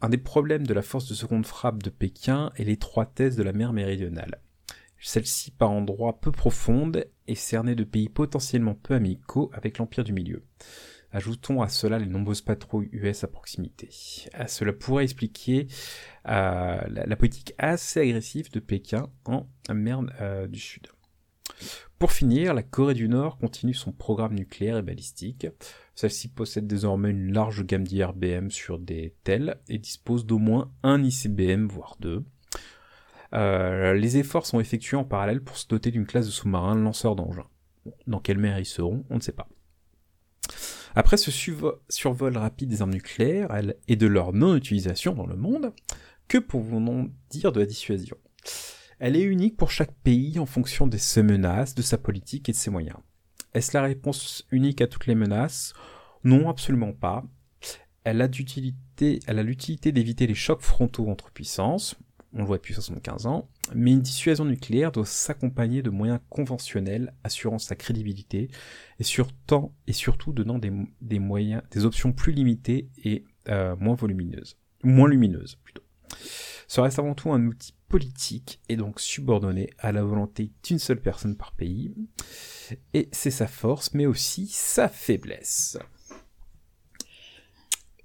[0.00, 3.52] Un des problèmes de la force de seconde frappe de Pékin est l'étroitesse de la
[3.52, 4.40] mer méridionale.
[5.00, 10.12] Celle-ci, par endroits peu profonde, est cernée de pays potentiellement peu amicaux avec l'Empire du
[10.12, 10.42] Milieu.
[11.10, 13.88] Ajoutons à cela les nombreuses patrouilles US à proximité.
[14.46, 15.66] cela pourrait expliquer
[16.28, 20.88] euh, la, politique assez agressive de Pékin en mer euh, du Sud.
[21.98, 25.46] Pour finir, la Corée du Nord continue son programme nucléaire et balistique.
[25.94, 31.02] Celle-ci possède désormais une large gamme d'IRBM sur des tels et dispose d'au moins un
[31.02, 32.24] ICBM, voire deux.
[33.34, 37.16] Euh, les efforts sont effectués en parallèle pour se doter d'une classe de sous-marins lanceurs
[37.16, 37.48] d'engins.
[38.06, 39.48] Dans quelle mer ils seront, on ne sait pas.
[40.94, 41.30] Après ce
[41.88, 43.48] survol rapide des armes nucléaires
[43.86, 45.72] et de leur non-utilisation dans le monde,
[46.28, 48.16] que pouvons-nous dire de la dissuasion?
[48.98, 52.52] Elle est unique pour chaque pays en fonction de ses menaces, de sa politique et
[52.52, 52.98] de ses moyens.
[53.54, 55.72] Est-ce la réponse unique à toutes les menaces?
[56.24, 57.24] Non, absolument pas.
[58.04, 61.96] Elle a l'utilité d'éviter les chocs frontaux entre puissances,
[62.34, 67.14] on le voit depuis 75 ans, mais une dissuasion nucléaire doit s'accompagner de moyens conventionnels
[67.24, 68.50] assurant sa crédibilité
[68.98, 74.58] et, surtout, et surtout donnant des, moyens, des options plus limitées et euh, moins volumineuses,
[74.82, 75.82] moins lumineuses plutôt.
[76.66, 81.00] Ce reste avant tout un outil politique et donc subordonné à la volonté d'une seule
[81.00, 81.94] personne par pays.
[82.92, 85.78] Et c'est sa force, mais aussi sa faiblesse.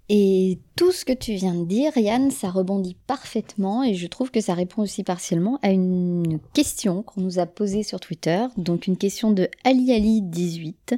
[0.10, 4.32] Et tout ce que tu viens de dire, Yann, ça rebondit parfaitement et je trouve
[4.32, 8.88] que ça répond aussi partiellement à une question qu'on nous a posée sur Twitter, donc
[8.88, 10.98] une question de AliAli18.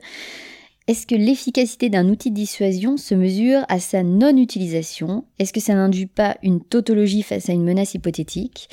[0.87, 5.25] Est-ce que l'efficacité d'un outil de dissuasion se mesure à sa non-utilisation?
[5.39, 8.69] Est-ce que ça n'induit pas une tautologie face à une menace hypothétique?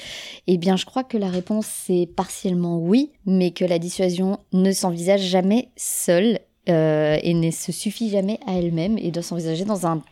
[0.47, 4.73] Eh bien, je crois que la réponse c'est partiellement oui, mais que la dissuasion ne
[4.73, 9.87] s'envisage jamais seule euh, et ne se suffit jamais à elle-même et doit s'envisager dans
[9.87, 10.03] un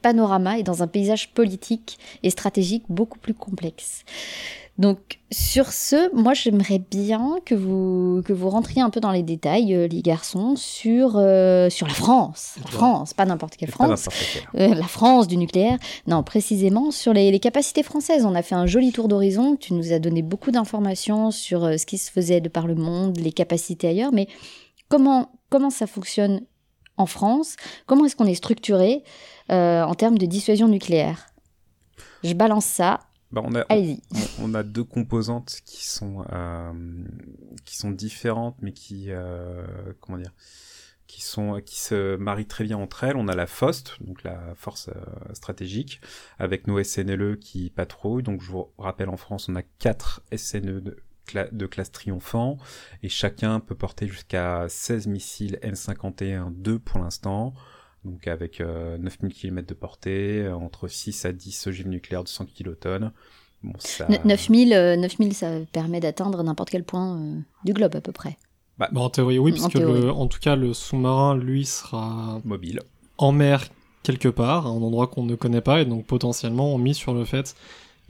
[0.00, 4.04] panorama et dans un paysage politique et stratégique beaucoup plus complexe.
[4.80, 9.22] Donc sur ce, moi j'aimerais bien que vous que vous rentriez un peu dans les
[9.22, 14.08] détails, euh, les garçons, sur euh, sur la France, la France, pas n'importe quelle France,
[14.54, 15.78] euh, la France du nucléaire.
[16.06, 18.24] Non, précisément sur les, les, capacités françaises.
[18.24, 19.54] On a fait un joli tour d'horizon.
[19.56, 23.18] Tu nous as donné beaucoup d'informations sur ce qui se faisait de par le monde,
[23.18, 24.28] les capacités ailleurs, mais
[24.88, 26.40] comment comment ça fonctionne
[27.00, 29.02] en France Comment est-ce qu'on est structuré
[29.50, 31.26] euh, en termes de dissuasion nucléaire?
[32.22, 33.00] Je balance ça.
[33.32, 34.00] Bah on a, Allez-y.
[34.40, 36.72] On, a deux composantes qui sont euh,
[37.64, 39.64] qui sont différentes, mais qui euh,
[40.00, 40.32] comment dire,
[41.06, 43.16] qui sont qui se marient très bien entre elles.
[43.16, 44.90] On a la FOST, donc la force
[45.32, 46.00] stratégique,
[46.38, 48.24] avec nos SNLE qui patrouillent.
[48.24, 50.22] Donc je vous rappelle, en France, on a quatre
[51.28, 52.58] SNE de classe triomphant
[53.02, 57.54] et chacun peut porter jusqu'à 16 missiles M51 2 pour l'instant
[58.04, 63.12] donc avec 9000 km de portée, entre 6 à 10 ogives nucléaires de 100 kilotonnes.
[63.62, 64.06] Bon, ça...
[64.24, 68.38] 9000, 9000, ça permet d'atteindre n'importe quel point euh, du globe à peu près.
[68.78, 72.80] Bah, en théorie, oui, puisque en tout cas, le sous-marin, lui, sera mobile
[73.18, 73.68] en mer
[74.02, 77.12] quelque part, à un endroit qu'on ne connaît pas, et donc potentiellement on mise sur
[77.12, 77.54] le fait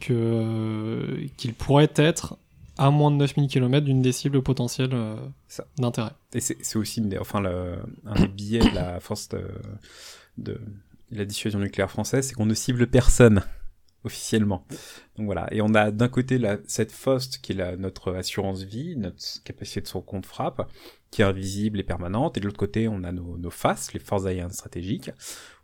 [0.01, 2.37] que euh, qu'il pourrait être
[2.81, 5.15] à moins de 9000 km d'une des cibles potentielles euh,
[5.77, 6.13] d'intérêt.
[6.33, 9.29] Et c'est aussi enfin, un des billets de la force
[10.39, 10.59] de,
[11.11, 13.43] la dissuasion nucléaire française, c'est qu'on ne cible personne
[14.05, 14.65] officiellement.
[15.19, 15.47] Donc voilà.
[15.53, 19.43] Et on a d'un côté la, cette FOST qui est la, notre assurance vie, notre
[19.45, 20.67] capacité de son compte frappe,
[21.11, 22.39] qui est invisible et permanente.
[22.39, 25.11] Et de l'autre côté, on a nos, nos FAS, les forces aériennes stratégiques,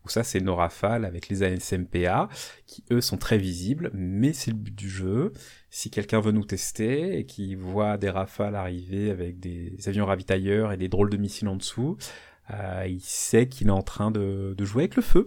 [0.07, 2.29] où ça c'est nos rafales avec les ASMPA,
[2.67, 5.33] qui eux sont très visibles, mais c'est le but du jeu
[5.77, 10.73] si quelqu'un veut nous tester et qui voit des rafales arriver avec des avions ravitailleurs
[10.73, 11.99] et des drôles de missiles en dessous,
[12.51, 15.27] euh, il sait qu'il est en train de, jouer avec le feu.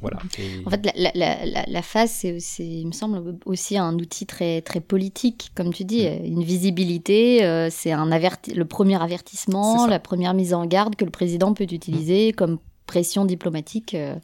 [0.00, 0.18] Voilà.
[0.38, 0.64] Et...
[0.64, 4.62] En fait, la, la, la, la face, c'est, il me semble, aussi un outil très,
[4.62, 6.24] très politique, comme tu dis, mm.
[6.24, 7.44] une visibilité.
[7.44, 11.54] Euh, c'est un averti le premier avertissement, la première mise en garde que le président
[11.54, 12.34] peut utiliser mm.
[12.34, 14.16] comme pression diplomatique euh,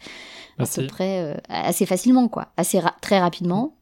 [0.59, 3.77] bah, à peu près euh, assez facilement, quoi, assez très rapidement.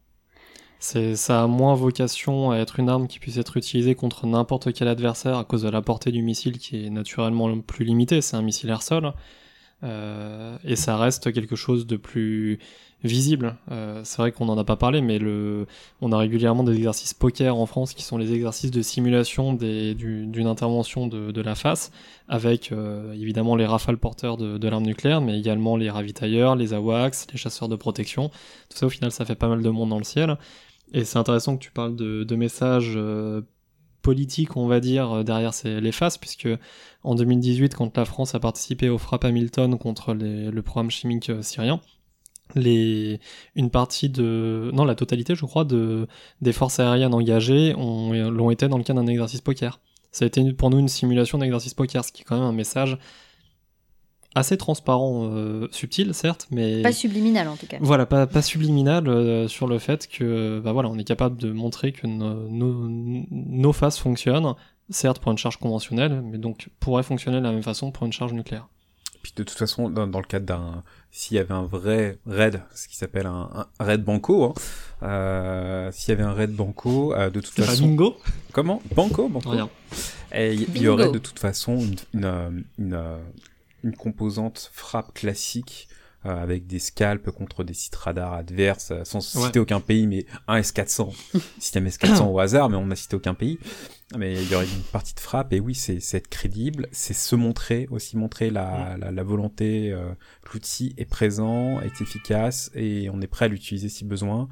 [0.78, 4.72] C'est, ça a moins vocation à être une arme qui puisse être utilisée contre n'importe
[4.74, 8.20] quel adversaire à cause de la portée du missile qui est naturellement plus limitée.
[8.20, 9.14] C'est un missile air-sol.
[9.84, 12.58] Euh, et ça reste quelque chose de plus
[13.04, 13.56] visible.
[13.70, 15.66] Euh, c'est vrai qu'on n'en a pas parlé, mais le,
[16.00, 20.46] on a régulièrement des exercices poker en France qui sont les exercices de simulation d'une
[20.46, 21.90] intervention de, la face,
[22.28, 27.26] avec euh, évidemment les rafales porteurs de, l'arme nucléaire, mais également les ravitailleurs, les AWACS,
[27.32, 28.28] les chasseurs de protection.
[28.68, 30.36] Tout ça, au final, ça fait pas mal de monde dans le ciel.
[30.94, 32.96] Et c'est intéressant que tu parles de, de messages
[34.02, 36.48] politique, on va dire, euh, derrière les faces, puisque
[37.04, 41.42] en 2018, quand la France a participé au frappe Hamilton contre le programme chimique euh,
[41.42, 41.80] syrien,
[42.56, 46.06] une partie de, non, la totalité, je crois, de,
[46.42, 49.80] des forces aériennes engagées l'ont été dans le cadre d'un exercice poker.
[50.10, 52.52] Ça a été pour nous une simulation d'exercice poker, ce qui est quand même un
[52.52, 52.98] message
[54.34, 57.78] assez transparent, euh, subtil certes, mais pas subliminal en tout cas.
[57.80, 61.52] Voilà, pas, pas subliminal euh, sur le fait que bah voilà, on est capable de
[61.52, 64.54] montrer que nos, nos, faces fonctionnent,
[64.90, 68.12] certes pour une charge conventionnelle, mais donc pourrait fonctionner de la même façon pour une
[68.12, 68.68] charge nucléaire.
[69.22, 72.62] Puis de toute façon, dans, dans le cadre d'un, s'il y avait un vrai raid,
[72.74, 74.54] ce qui s'appelle un, raid banco, hein,
[75.02, 77.86] euh, s'il y avait un raid banco, euh, de toute façon.
[77.86, 78.16] bingo?
[78.52, 78.82] Comment?
[78.96, 79.50] Banco, banco.
[79.50, 79.68] Rien.
[80.34, 83.20] Et il y, aurait de toute façon une, une, une
[83.82, 85.88] une composante frappe classique
[86.24, 90.24] euh, avec des scalps contre des sites radars adverses, euh, sans citer aucun pays, mais
[90.46, 91.12] un S400,
[91.58, 93.58] système S400 au hasard, mais on n'a cité aucun pays.
[94.16, 97.34] Mais il y aurait une partie de frappe, et oui, c'est être crédible, c'est se
[97.34, 100.12] montrer, aussi montrer la, la, la volonté, euh,
[100.52, 104.48] l'outil est présent, est efficace, et on est prêt à l'utiliser si besoin.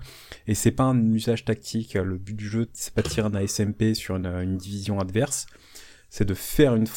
[0.48, 3.46] Et c'est pas un usage tactique, le but du jeu, c'est pas de tirer un
[3.46, 5.46] SMP sur une, une division adverse,
[6.08, 6.88] c'est de faire une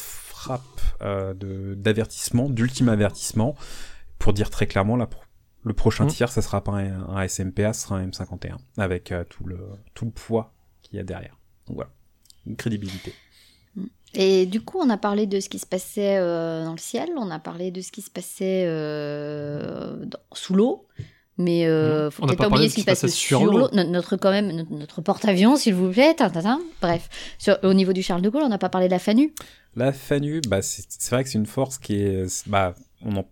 [0.44, 1.34] frappe euh,
[1.74, 3.54] d'avertissement, d'ultime avertissement,
[4.18, 5.08] pour dire très clairement, la,
[5.62, 6.08] le prochain mmh.
[6.08, 9.58] tir, ça sera pas un, SMPA, ce sera un M51, avec euh, tout, le,
[9.94, 10.52] tout le poids
[10.82, 11.38] qu'il y a derrière.
[11.66, 11.90] Donc voilà,
[12.46, 13.14] une crédibilité.
[13.76, 13.84] Mmh.
[14.14, 17.08] Et du coup, on a parlé de ce qui se passait euh, dans le ciel,
[17.16, 18.64] on a parlé de ce qui se passait
[20.34, 20.86] sous l'eau,
[21.36, 23.68] mais euh, faut peut-être pas oublier ce qui se passe sur l'eau.
[23.72, 26.14] Notre, quand même, notre, porte-avions, s'il vous plaît.
[26.80, 27.08] Bref,
[27.62, 29.34] au niveau du Charles de Gaulle, on n'a pas parlé de la FANU.
[29.74, 33.24] La FANU, bah, c'est vrai que c'est une force qui est, bah, on en,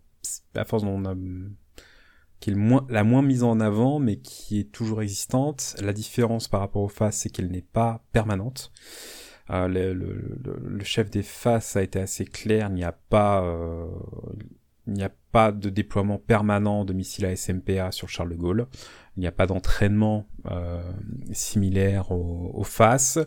[0.55, 1.15] la force dont on a,
[2.41, 5.77] qui est le moins, la moins mise en avant, mais qui est toujours existante.
[5.81, 8.73] La différence par rapport aux faces, c'est qu'elle n'est pas permanente.
[9.51, 12.69] Euh, le, le, le, chef des faces a été assez clair.
[12.71, 13.87] Il n'y a pas, euh,
[14.87, 18.67] il n'y a pas de déploiement permanent de missiles à SMPA sur Charles de Gaulle.
[19.17, 20.81] Il n'y a pas d'entraînement euh,
[21.33, 23.19] similaire aux, aux FAS.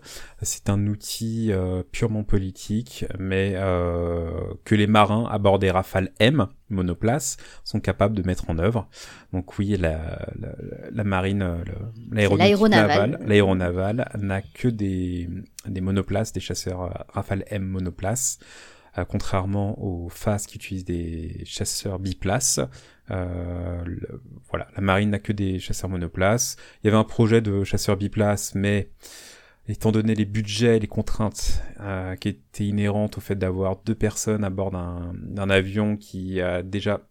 [0.41, 4.32] C'est un outil euh, purement politique, mais euh,
[4.65, 8.89] que les marins à bord des Rafales M monoplace sont capables de mettre en œuvre.
[9.32, 10.56] Donc oui, la, la,
[10.91, 11.63] la marine,
[12.12, 15.30] l'aéronavale, l'aéronavale n'a que des,
[15.68, 18.39] des monoplaces, des chasseurs Rafale M monoplace.
[18.97, 22.60] Euh, contrairement aux phases qui utilisent des chasseurs biplaces.
[23.12, 23.84] Euh,
[24.49, 26.55] voilà, la marine n'a que des chasseurs monoplaces.
[26.81, 28.89] Il y avait un projet de chasseurs biplaces, mais
[29.67, 34.43] étant donné les budgets, les contraintes euh, qui étaient inhérentes au fait d'avoir deux personnes
[34.43, 37.01] à bord d'un avion qui a déjà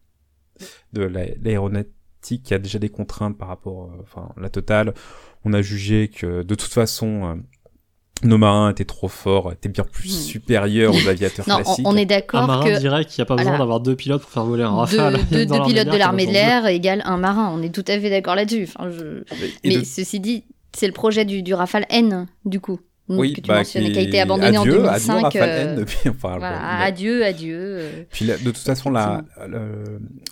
[0.93, 1.95] de l'aéronautique
[2.43, 4.95] qui a déjà des contraintes par rapport, euh, enfin la totale,
[5.45, 7.43] on a jugé que de toute façon
[8.25, 10.23] nos marins étaient trop forts, étaient bien plus hmm.
[10.23, 11.87] supérieurs aux aviateurs non, classiques.
[11.87, 14.31] On est d'accord un marin dirait qu'il n'y a pas besoin d'avoir deux pilotes pour
[14.31, 15.19] faire voler un rafale.
[15.31, 17.53] Deux, deux, pilotes de l'armée de l'air égale un marin.
[17.55, 18.69] On est tout à fait d'accord là-dessus.
[18.77, 18.91] Enfin,
[19.65, 23.49] Mais ceci dit, c'est le projet du, du Rafale N, du coup oui, que tu
[23.49, 25.25] bah, mentionnais, qui, a été abandonné adieu, en 2005.
[25.27, 27.59] Adieu, euh, depuis, enfin, voilà, adieu, adieu.
[27.61, 28.91] Euh, Puis de toute façon,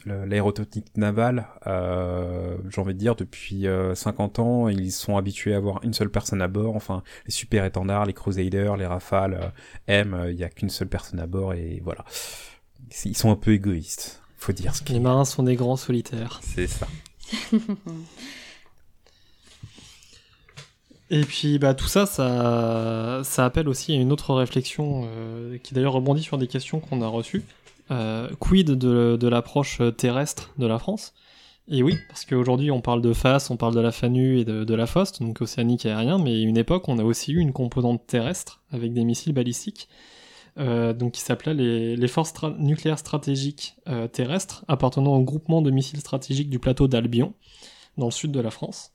[0.06, 5.58] l'aérotechnique navale, euh, j'ai envie de dire, depuis 50 euh, ans, ils sont habitués à
[5.58, 6.74] avoir une seule personne à bord.
[6.74, 9.52] Enfin, les super étendards, les Crusaders, les Rafales
[9.87, 12.04] M, il n'y a qu'une seule personne à bord et voilà.
[13.04, 16.40] Ils sont un peu égoïstes, faut dire ce Les marins sont des grands solitaires.
[16.42, 16.87] C'est ça.
[21.12, 25.92] Et puis bah, tout ça, ça, appelle aussi à une autre réflexion euh, qui d'ailleurs
[25.92, 27.44] rebondit sur des questions qu'on a reçues.
[27.90, 31.13] Euh, quid de, l'approche terrestre de la France?
[31.69, 34.75] Et oui, parce qu'aujourd'hui on parle de FAS, on parle de la FANU et de,
[34.75, 38.06] la FOST, donc océanique et aérien, mais une époque on a aussi eu une composante
[38.06, 39.88] terrestre avec des missiles balistiques.
[40.58, 46.00] euh, donc qui s'appelait les, forces nucléaires stratégiques euh, terrestres appartenant au groupement de missiles
[46.00, 47.35] stratégiques du plateau d'Albion,
[47.98, 48.92] dans le sud de la France.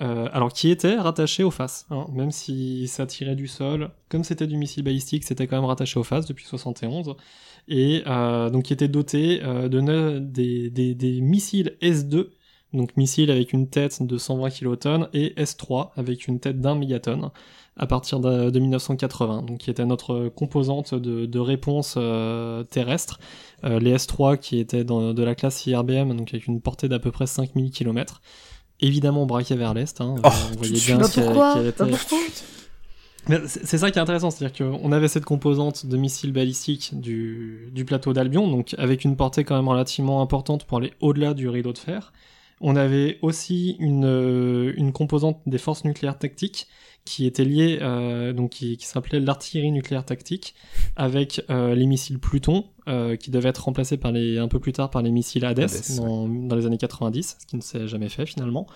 [0.00, 4.24] Euh, alors qui était rattaché aux faces, hein, même si ça tirait du sol, comme
[4.24, 7.14] c'était du missile balistique, c'était quand même rattaché aux faces depuis 71,
[7.68, 12.30] et euh, donc qui était doté euh, de des, missiles S2,
[12.72, 17.30] donc missiles avec une tête de 120 kilotonnes, et S3 avec une tête d'un mégatonne,
[17.76, 21.96] à partir de, de 1980, donc qui était notre composante de, réponse
[22.70, 23.20] terrestre.
[23.62, 27.26] Les S3 qui étaient de la classe IRBM, donc avec une portée d'à peu près
[27.26, 28.20] 5000 km,
[28.80, 30.00] évidemment braqués vers l'est.
[30.00, 31.54] Hein, Oh, on voyait bien Bah pourquoi
[33.28, 37.70] Bah c'est ça qui est intéressant, c'est-à-dire qu'on avait cette composante de missiles balistiques du,
[37.72, 41.48] du plateau d'Albion, donc avec une portée quand même relativement importante pour aller au-delà du
[41.48, 42.12] rideau de fer.
[42.60, 46.66] On avait aussi une, euh, une composante des forces nucléaires tactiques
[47.04, 50.54] qui était liée, euh, donc qui, qui s'appelait l'artillerie nucléaire tactique,
[50.96, 54.72] avec euh, les missiles Pluton, euh, qui devaient être remplacés par les, un peu plus
[54.72, 57.88] tard par les missiles Hades, Hades, dans, dans les années 90, ce qui ne s'est
[57.88, 58.66] jamais fait finalement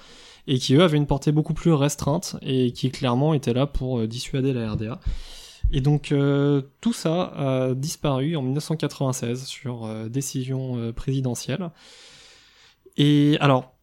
[0.50, 4.08] et qui eux avaient une portée beaucoup plus restreinte et qui clairement étaient là pour
[4.08, 4.98] dissuader la RDA.
[5.72, 6.14] Et donc
[6.80, 11.68] tout ça a disparu en 1996 sur décision présidentielle.
[12.96, 13.74] Et alors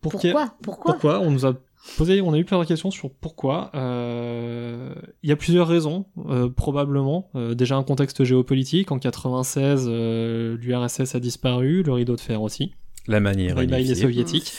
[0.00, 0.54] pour Pourquoi?
[0.62, 0.92] Pourquoi?
[0.92, 1.20] Pourquoi?
[1.20, 1.54] On nous a
[1.96, 3.70] posé, on a eu plusieurs questions sur pourquoi.
[3.74, 7.28] Euh, Il y a plusieurs raisons, euh, probablement.
[7.34, 8.92] Euh, déjà un contexte géopolitique.
[8.92, 12.72] En 96, euh, l'URSS a disparu, le rideau de fer aussi.
[13.06, 13.54] La manière.
[13.54, 14.52] Bye bye les soviétiques.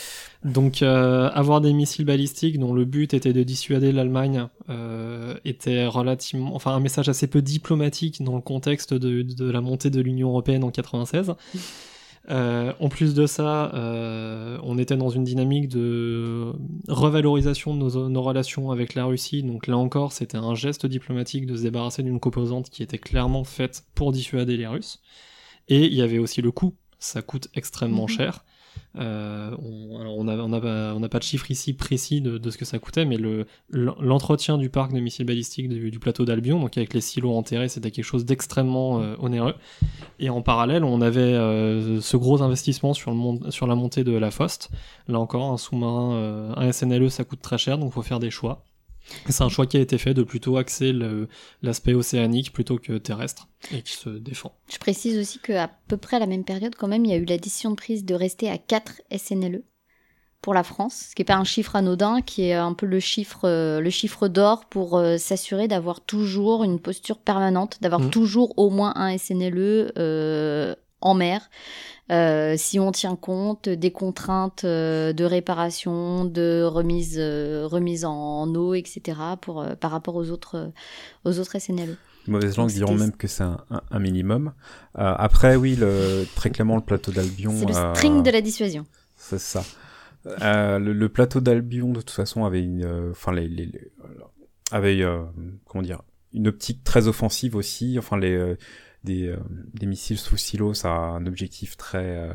[0.44, 5.86] Donc euh, avoir des missiles balistiques dont le but était de dissuader l'Allemagne euh, était
[5.86, 10.00] relativement, enfin un message assez peu diplomatique dans le contexte de, de la montée de
[10.00, 11.34] l'Union européenne en 96.
[12.30, 16.52] Euh, en plus de ça, euh, on était dans une dynamique de
[16.88, 19.42] revalorisation de nos, nos relations avec la Russie.
[19.42, 23.44] Donc là encore, c'était un geste diplomatique de se débarrasser d'une composante qui était clairement
[23.44, 25.00] faite pour dissuader les Russes.
[25.68, 26.74] Et il y avait aussi le coût.
[26.98, 28.08] Ça coûte extrêmement Mhm.
[28.08, 28.44] cher.
[28.98, 32.36] Euh, on, alors on n'a on a, on n'a pas de chiffre ici précis de,
[32.36, 35.98] de ce que ça coûtait, mais le- l'entretien du parc de missiles balistiques du, du
[35.98, 39.54] plateau d'Albion, donc avec les silos enterrés, c'était quelque chose d'extrêmement euh, onéreux.
[40.18, 44.12] Et en parallèle, on avait euh, ce gros investissement sur, le sur la montée de
[44.12, 44.70] la Faust.
[45.08, 48.20] Là encore, un sous-marin, euh, un SNLE, ça coûte très cher, donc il faut faire
[48.20, 48.62] des choix.
[49.28, 50.92] C'est un choix qui a été fait de plutôt axer
[51.62, 54.52] l'aspect océanique plutôt que terrestre, et qui se défend.
[54.70, 57.18] Je précise aussi qu'à peu près à la même période, quand même, il y a
[57.18, 59.62] eu la décision de prise de rester à 4 SNLE
[60.40, 62.98] pour la France, ce qui n'est pas un chiffre anodin, qui est un peu le
[62.98, 63.48] chiffre,
[63.80, 68.10] le chiffre d'or pour euh, s'assurer d'avoir toujours une posture permanente, d'avoir Mhm.
[68.10, 71.50] toujours au moins un SNLE euh, en mer.
[72.10, 78.52] Euh, si on tient compte des contraintes euh, de réparation, de remise, euh, remise en
[78.54, 80.72] eau, etc., pour, par rapport aux autres,
[81.24, 81.96] aux autres SNLE.
[82.26, 84.52] Mauvaise langue Donc, diront même que c'est un, un- un minimum.
[84.98, 87.52] Euh, après, oui, le, très clairement, le plateau d'Albion.
[87.56, 88.84] C'est le euh, string de la dissuasion.
[89.16, 89.64] C'est ça.
[90.26, 93.90] Euh, le, le plateau d'Albion, de toute façon, avait une, enfin les, les, les-
[94.70, 95.02] avait,
[95.66, 97.96] comment dire, une optique très offensive aussi.
[97.98, 98.56] Enfin les
[99.04, 99.36] des, euh,
[99.74, 102.32] des missiles sous silo, ça a un objectif très euh,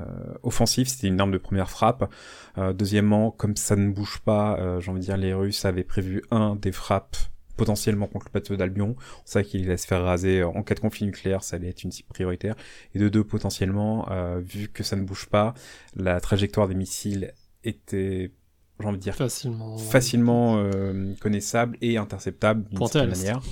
[0.00, 0.04] euh,
[0.42, 0.88] offensif.
[0.88, 2.10] C'était une arme de première frappe.
[2.58, 5.84] Euh, deuxièmement, comme ça ne bouge pas, euh, j'ai envie de dire, les Russes avaient
[5.84, 7.16] prévu un des frappes
[7.56, 8.96] potentiellement contre le plateau d'Albion.
[8.98, 11.82] On sait qu'il allait se faire raser en cas de conflit nucléaire, ça allait être
[11.82, 12.54] une cible prioritaire.
[12.94, 15.52] Et de deux, potentiellement, euh, vu que ça ne bouge pas,
[15.94, 18.32] la trajectoire des missiles était,
[18.80, 19.76] j'ai envie de dire, Facilement.
[19.76, 23.42] facilement euh, connaissable et interceptable d'une certaine manière.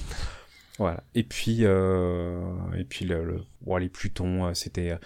[0.79, 1.03] Voilà.
[1.14, 2.41] Et puis, euh,
[2.76, 4.97] et puis le, le les Plutons, euh, c'était euh,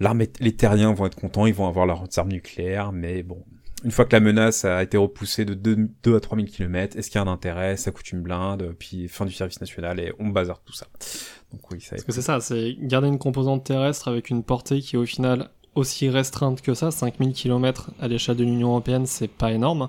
[0.00, 3.44] l'armée, les Terriens vont être contents, ils vont avoir leurs armes nucléaires, mais bon,
[3.84, 7.10] une fois que la menace a été repoussée de 2, 2 à 3000 km, est-ce
[7.10, 7.76] qu'il y a un intérêt?
[7.76, 10.86] Ça coûte une blinde, puis fin du service national et on bazarde tout ça.
[11.52, 11.90] Donc oui, ça.
[11.90, 15.06] Parce que c'est ça, c'est garder une composante terrestre avec une portée qui est au
[15.06, 19.88] final aussi restreinte que ça, 5000 km à l'échelle de l'Union Européenne, c'est pas énorme.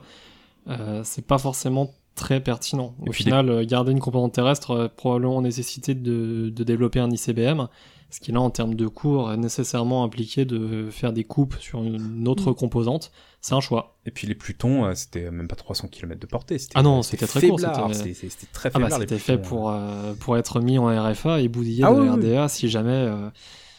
[0.68, 2.96] Euh, c'est pas forcément très pertinent.
[3.06, 7.10] Et Au final, euh, garder une composante terrestre euh, probablement nécessité de, de développer un
[7.12, 7.68] ICBM,
[8.10, 11.84] ce qui là en termes de cours est nécessairement impliqué de faire des coupes sur
[11.84, 12.56] une autre Mm.
[12.56, 13.12] composante.
[13.42, 13.98] C'est un choix.
[14.06, 16.58] Et puis les Plutons, euh, c'était même pas 300 km de portée.
[16.58, 20.14] C'était, Ah non, c'était très court, faiblard, c'était- très Ah bah c'était fait pour, euh,
[20.20, 22.10] pour être mis en RFA et boudiller Ah de oui.
[22.10, 22.92] RDA si jamais...
[22.92, 23.30] euh,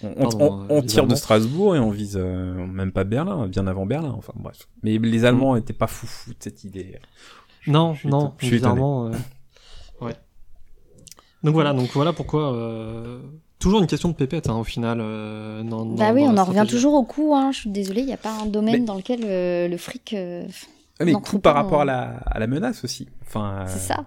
[0.02, 1.14] On, on- Pardon, on- on les tire de.
[1.14, 4.68] Strasbourg et on vise euh, même pas Berlin, bien avant Berlin, enfin bref.
[4.82, 6.98] Mais les Allemands étaient pas fous fous de cette idée.
[7.66, 9.06] Non, je suis non, je suis bizarrement.
[9.08, 9.10] euh,
[10.00, 10.14] ouais.
[11.42, 12.52] Donc voilà, donc voilà pourquoi.
[12.54, 13.20] euh,
[13.58, 14.98] Toujours une question de pépette hein, au final.
[15.00, 17.34] euh, dans- Bah dans- oui, dans on en revient toujours au coût.
[17.34, 17.52] Hein.
[17.52, 20.12] Je suis désolée, il n'y a pas un domaine Mais- dans lequel euh, le fric.
[20.12, 20.44] euh,
[21.00, 23.08] Ah, mais faut par rapport à la, à la menace aussi.
[23.22, 24.04] Enfin, C'est ça.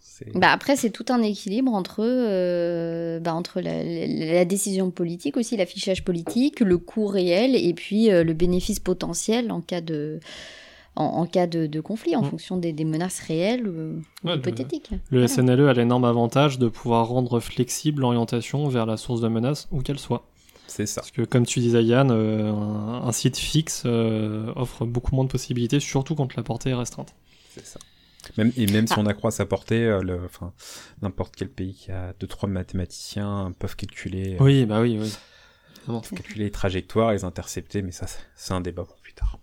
[0.00, 4.90] C'est- Bah après, c'est tout un équilibre entre, euh, bah, entre la, la- la décision
[4.90, 9.80] politique aussi, l'affichage politique, le coût réel et puis euh, le bénéfice potentiel en cas
[9.80, 10.18] de,
[10.98, 12.30] en, en cas de, de conflit, en Mm.
[12.30, 14.90] fonction des, des menaces réelles ou Ouais, le- hypothétiques.
[14.90, 15.28] Le Voilà.
[15.28, 19.80] SNLE a l'énorme avantage de pouvoir rendre flexible l'orientation vers la source de menace, où
[19.82, 20.26] qu'elle soit.
[20.66, 21.00] C'est ça.
[21.00, 25.24] Parce que, comme tu disais, Yann, euh, un, un site fixe euh, offre beaucoup moins
[25.24, 27.14] de possibilités, surtout quand la portée est restreinte.
[27.54, 27.78] C'est ça.
[28.36, 29.00] Même, et même si Ah.
[29.00, 30.52] on accroît sa portée, euh, le, enfin,
[31.00, 35.10] n'importe quel pays qui a deux trois mathématiciens peuvent calculer, euh, Oui, bah oui, oui.
[36.14, 39.38] calculer les trajectoires, les intercepter, mais ça, c'est un débat pour plus tard.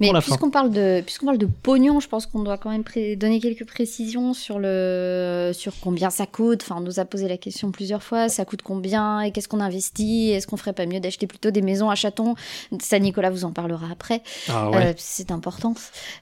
[0.00, 0.32] Mais la fin.
[0.32, 2.84] puisqu'on parle de puisqu'on parle de pognon, je pense qu'on doit quand même
[3.16, 6.62] donner quelques précisions sur le sur combien ça coûte.
[6.62, 8.28] Enfin, on nous a posé la question plusieurs fois.
[8.28, 10.30] Ça coûte combien et qu'est-ce qu'on investit?
[10.30, 12.34] Est-ce qu'on ferait pas mieux d'acheter plutôt des maisons à Chaton
[12.80, 14.22] Ça, Nicolas vous en parlera après.
[14.48, 14.86] Ah ouais.
[14.86, 15.74] Euh, c'est important.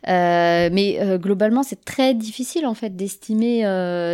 [0.09, 3.41] Euh, mais euh, globalement, c'est très difficile en fait d'estimer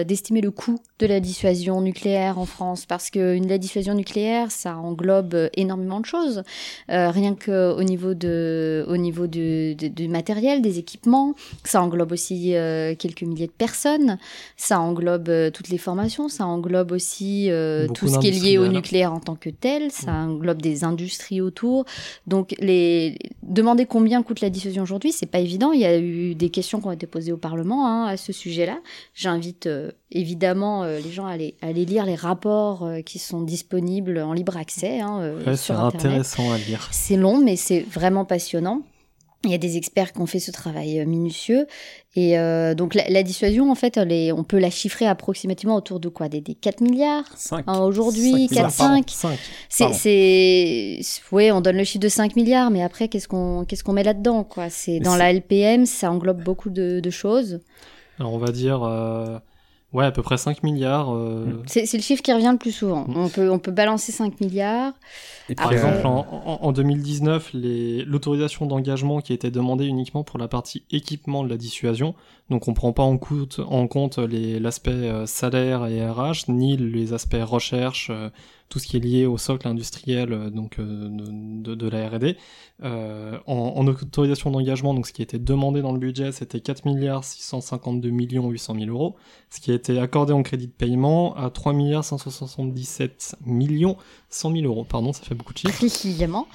[0.07, 4.51] d'estimer le coût de la dissuasion nucléaire en France parce que une, la dissuasion nucléaire,
[4.51, 6.43] ça englobe énormément de choses.
[6.89, 11.35] Rien que au niveau de au niveau du, du- du matériel, des équipements,
[11.65, 14.19] ça englobe aussi euh, quelques milliers de personnes.
[14.57, 16.29] Ça englobe euh, toutes les formations.
[16.29, 19.91] Ça englobe aussi euh, tout ce qui est lié au nucléaire en tant que tel.
[19.91, 21.85] Ça englobe des industries autour.
[22.27, 23.19] Donc, les...
[23.43, 25.73] demander combien coûte la dissuasion aujourd'hui, c'est pas évident.
[25.73, 28.33] Il y a eu des questions qui ont été posées au Parlement hein, à ce
[28.33, 28.79] sujet-là.
[29.15, 29.69] J'invite
[30.11, 34.57] évidemment euh, les gens à aller lire les rapports euh, qui sont disponibles en libre
[34.57, 36.89] accès hein, euh, Ouais, c'est intéressant à lire.
[36.93, 38.83] C'est long, mais c'est vraiment passionnant.
[39.45, 41.67] Il y a des experts qui ont fait ce travail euh, minutieux.
[42.17, 42.37] Et
[42.77, 46.09] donc, la, la dissuasion, en fait, elle est- on peut la chiffrer approximativement autour de
[46.09, 46.31] quoi?
[46.31, 47.27] Des, des 4 milliards?
[47.37, 47.65] 5.
[47.67, 49.11] Ah, Aujourd'hui, 4, 5.
[49.11, 49.39] 5.
[49.93, 51.01] C'est,
[51.31, 54.03] ouais, on donne le chiffre de 5 milliards, mais après, qu'est-ce qu'on, qu'est-ce qu'on met
[54.03, 54.71] là-dedans, quoi?
[54.71, 57.61] C'est dans la LPM, ça englobe beaucoup de, de choses.
[58.19, 59.39] Alors on va dire, euh,
[59.93, 61.15] ouais, à peu près 5 milliards.
[61.15, 61.63] euh, Mm.
[61.67, 63.07] C'est, le chiffre qui revient le plus souvent.
[63.09, 63.17] Mm.
[63.17, 64.93] On peut, on peut balancer 5 milliards.
[65.49, 70.25] Et Par Après- exemple, en, en- en 2019, les- l'autorisation d'engagement qui était demandée uniquement
[70.25, 72.15] pour la partie équipement de la dissuasion,
[72.51, 76.77] donc on prend pas en compte, en compte les- l'aspect euh, salaire et RH, ni
[76.77, 78.29] les aspects recherche, euh,
[78.69, 82.09] tout ce qui est lié au socle industriel euh, donc euh, de, de- de la
[82.09, 82.37] R&D.
[82.83, 86.85] Euh, en, en autorisation d'engagement, donc ce qui était demandé dans le budget, c'était 4
[86.85, 89.17] milliards 652 millions 800 000 euros,
[89.51, 93.97] ce qui a été accordé en crédit de paiement à 3 milliards 577 millions
[94.31, 94.85] 100 000 euros.
[94.85, 95.75] Pardon, ça fait beaucoup de chiffres.
[95.77, 96.47] Précisément.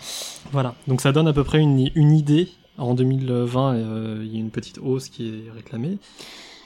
[0.51, 2.49] Voilà, donc ça donne à peu près une, une idée.
[2.77, 5.97] En 2020, euh, il y a une petite hausse qui est réclamée.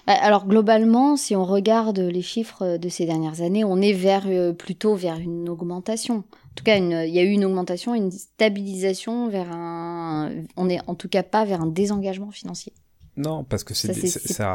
[0.07, 4.23] Bah, Alors, globalement, si on regarde les chiffres de ces dernières années, on est vers,
[4.27, 6.17] euh, plutôt vers une augmentation.
[6.17, 10.31] En tout cas, une- il y a eu une augmentation, une stabilisation vers un.
[10.57, 12.71] On est en tout cas pas vers un désengagement financier.
[13.17, 13.93] Non, parce que c'est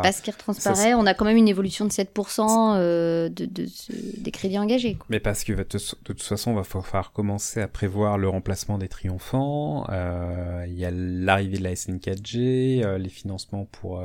[0.03, 0.93] pas ce qui transparaît.
[0.93, 4.97] On a quand même une évolution de 7% euh, de, des crédits engagés.
[4.97, 5.07] quoi.
[5.09, 8.89] Mais parce que de toute façon, il va falloir commencer à prévoir le remplacement des
[8.89, 9.87] triomphants.
[9.91, 14.03] euh, Il y a l'arrivée de la SN4G, euh, les financements pour.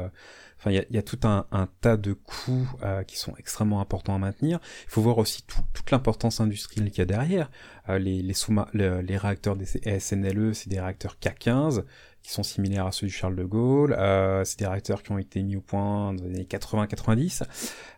[0.58, 1.46] Enfin, il y a, tout un,
[1.82, 4.60] tas de coûts euh, qui sont extrêmement importants à maintenir.
[4.86, 7.52] Il faut voir aussi tout- toute l'importance industrielle qu'il y a derrière.
[7.90, 9.66] Euh, les, les réacteurs des
[10.00, 11.84] SNLE, c'est des réacteurs K15
[12.26, 13.94] qui sont similaires à ceux du Charles de Gaulle.
[13.98, 17.44] Euh, c'est des réacteurs qui ont été mis au point dans les années 80-90.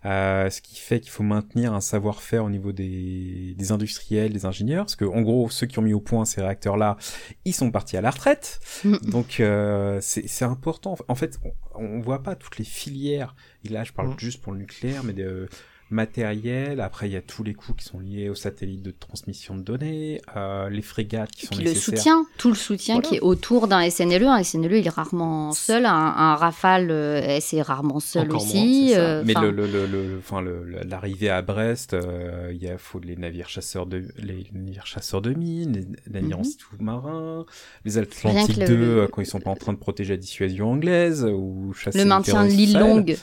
[0.05, 4.45] Euh, ce qui fait qu'il faut maintenir un savoir-faire au niveau des, des industriels, des
[4.45, 6.97] ingénieurs, parce que en gros, ceux qui ont mis au point ces réacteurs-là,
[7.45, 8.59] ils sont partis à la retraite.
[9.03, 10.97] Donc euh, c'est important.
[11.07, 11.39] En fait,
[11.75, 13.35] on, on voit pas toutes les filières.
[13.63, 14.19] Et là, je parle Mm.
[14.19, 15.47] juste pour le nucléaire, mais de
[15.89, 16.79] matériel.
[16.81, 19.61] Après, il y a tous les coûts qui sont liés aux satellites de transmission de
[19.61, 21.97] données, euh, les frégates qui sont puis le nécessaires.
[21.97, 23.09] soutien, tout le soutien Voilà.
[23.09, 24.25] qui est autour d'un SNLE.
[24.25, 25.85] Un SNLE, il est rarement seul.
[25.85, 28.87] Un, un Rafale, euh, c'est rarement seul Encore aussi.
[28.89, 32.51] moins, euh, Mais enfin, le, le, le, le- enfin, le- le- l'arrivée à Brest, euh,
[32.53, 35.73] il y a faut les navires chasseurs de les navires chasseurs de mines,
[36.05, 36.43] les navires Mhm.
[36.43, 37.45] sous-marins,
[37.85, 40.13] les Atlantiques que le- 2 le- euh, quand ils sont pas en train de protéger
[40.13, 43.17] la dissuasion anglaise ou chasser le maintien de l'île longue.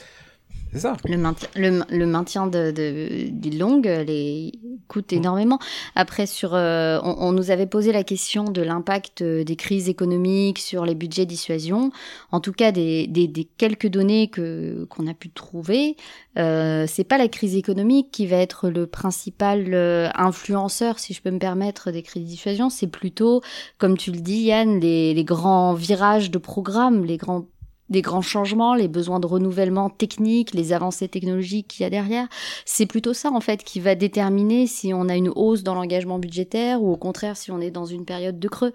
[0.75, 0.97] C'est ça.
[1.05, 4.51] Le maintien, le, le maintien de, de, d'île longue les
[4.89, 5.15] coûte Mm.
[5.15, 5.59] énormément.
[5.95, 9.87] Après, sur, euh, on, on nous avait posé la question de l'impact euh, des crises
[9.89, 11.91] économiques sur les budgets dissuasion.
[12.31, 15.95] En tout cas, des, des, des quelques données que qu'on a pu trouver,
[16.37, 21.21] euh, c'est pas la crise économique qui va être le principal euh, influenceur, si je
[21.21, 22.69] peux me permettre, des crises de dissuasion.
[22.69, 23.41] C'est plutôt,
[23.77, 27.45] comme tu le dis, Yann, les, les grands virages de programme, les grands
[27.89, 32.27] des grands changements, les besoins de renouvellement technique, les avancées technologiques qu'il y a derrière.
[32.65, 36.17] C'est plutôt ça, en fait, qui va déterminer si on a une hausse dans l'engagement
[36.17, 38.73] budgétaire ou au contraire si on est dans une période de creux.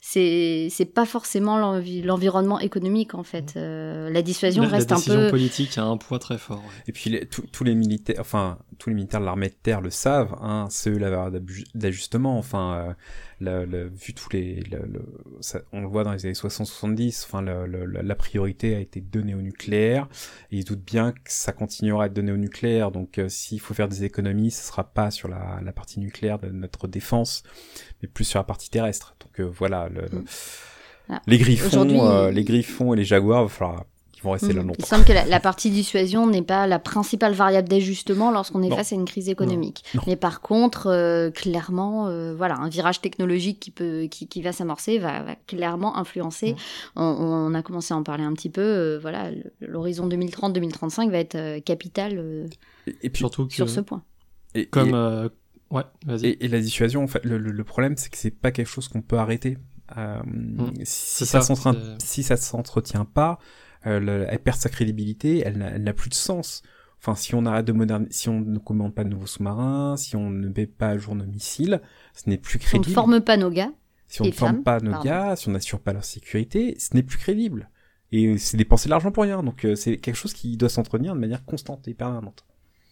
[0.00, 3.54] C'est, c'est pas forcément l'envi- l'environnement économique, en fait.
[3.56, 5.30] Euh, la dissuasion la, la reste un décision peu...
[5.30, 6.58] politique a un poids très fort.
[6.58, 6.82] ouais.
[6.88, 9.80] Et puis les- tous- tous les militaires, enfin tous les militaires de l'armée de terre
[9.80, 11.44] le savent, hein, c'est eux la variable
[11.74, 12.38] d'ajustement.
[12.38, 12.92] Enfin, euh,
[13.40, 15.04] le, le- vu tous les, le- le-
[15.40, 17.24] ça- on le voit dans les années 60-70.
[17.24, 20.08] Enfin, la- la priorité a été donnée au nucléaire,
[20.50, 22.90] et ils doutent bien que ça continuera à être donné au nucléaire.
[22.90, 26.38] Donc, euh, s'il faut faire des économies, ce sera pas sur la, la partie nucléaire
[26.38, 27.42] de notre défense,
[28.02, 29.14] mais plus sur la partie terrestre.
[29.20, 30.24] Donc euh, voilà, le, le- Mm.
[31.26, 33.84] Les griffons, euh, les griffons et les jaguars, va falloir
[34.18, 34.66] qu'ils vont rester là Mhm.
[34.66, 34.86] Il longtemps.
[34.86, 38.76] semble que la, la partie dissuasion n'est pas la principale variable d'ajustement lorsqu'on est Non.
[38.76, 39.84] face à une crise économique.
[39.94, 40.02] Non.
[40.06, 44.52] Mais par contre, euh, clairement, euh, voilà, un virage technologique qui peut, qui, qui va
[44.52, 46.52] s'amorcer va, va clairement influencer.
[46.52, 46.56] Mhm.
[46.96, 47.02] On,
[47.50, 48.60] on a commencé à en parler un petit peu.
[48.62, 52.46] euh, voilà, l'horizon 2030-2035 va être euh, capital euh,
[52.86, 54.02] Et, et puis, Surtout que, sur ce point.
[54.54, 54.88] et- comme...
[54.90, 55.28] et- euh,
[55.70, 56.26] Ouais, vas-y.
[56.28, 58.68] Et, et la dissuasion, en fait, le, le- le problème, c'est que c'est pas quelque
[58.70, 59.58] chose qu'on peut arrêter.
[59.98, 60.16] Euh,
[60.84, 61.54] si, ça ça,
[61.98, 63.38] si ça s'entretient pas,
[63.86, 66.62] euh, le- elle perd sa crédibilité, elle n'a elle n'a plus de sens.
[67.00, 70.16] Enfin, si on arrête de moderniser, si on ne commande pas de nouveaux sous-marins, si
[70.16, 71.80] on ne met pas à jour nos missiles,
[72.14, 72.94] ce n'est plus On ne crédible.
[72.94, 73.72] forme pas nos gars.
[74.08, 75.04] si on ne forme femmes, pas nos pardon.
[75.08, 77.70] gars, si on n'assure pas leur sécurité, ce n'est plus crédible.
[78.10, 79.42] Et c'est dépenser de l'argent pour rien.
[79.44, 82.44] Donc euh, c'est quelque chose qui doit s'entretenir de manière constante et permanente.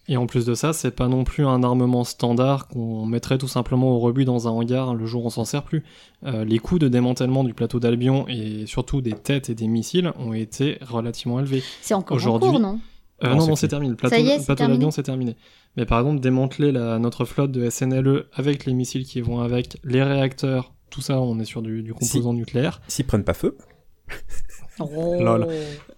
[0.08, 3.48] Et en plus de ça, c'est pas non plus un armement standard qu'on mettrait tout
[3.48, 5.82] simplement au rebut dans un hangar le jour où on s'en sert plus.
[6.24, 10.12] Euh, les coûts de démantèlement du plateau d'Albion et surtout des têtes et des missiles
[10.18, 11.62] ont été relativement élevés.
[11.82, 12.78] C'est encore en cours, non?
[13.24, 13.90] Euh, Non, non, c'est terminé.
[13.90, 15.36] Le plateau, Ça y est, c'est plateau terminé d'Albion, c'est terminé.
[15.76, 19.78] Mais par exemple, démanteler la, notre flotte de SNLE avec les missiles qui vont avec,
[19.84, 22.80] les réacteurs, tout ça, on est sur du, du composant nucléaire.
[22.88, 23.56] S'ils prennent pas feu,
[24.80, 25.22] Oh.
[25.22, 25.46] Lol.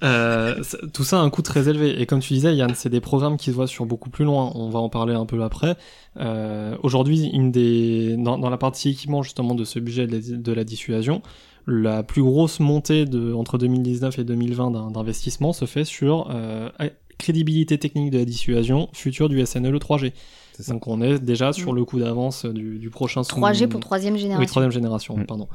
[0.05, 2.01] Euh, ça- tout ça a un coût très élevé.
[2.01, 4.53] Et comme tu disais, Yann, c'est des programmes qui se voient sur beaucoup plus loin.
[4.55, 5.77] On va en parler un peu après.
[6.19, 10.37] Euh, Aujourd'hui, une des dans, dans la partie équipement justement de ce budget de la,
[10.39, 11.23] de la dissuasion,
[11.67, 16.69] la plus grosse montée de entre 2019 et 2020 d'un- d'investissement se fait sur euh,
[17.19, 20.13] crédibilité technique de la dissuasion future du SNLE 3G.
[20.53, 20.73] c'est ça.
[20.73, 21.77] Donc on est déjà sur Mm.
[21.77, 24.41] le coup d'avance du, du prochain sous- 3G pour troisième génération.
[24.41, 25.27] oui, troisième génération, Mm.
[25.27, 25.49] pardon.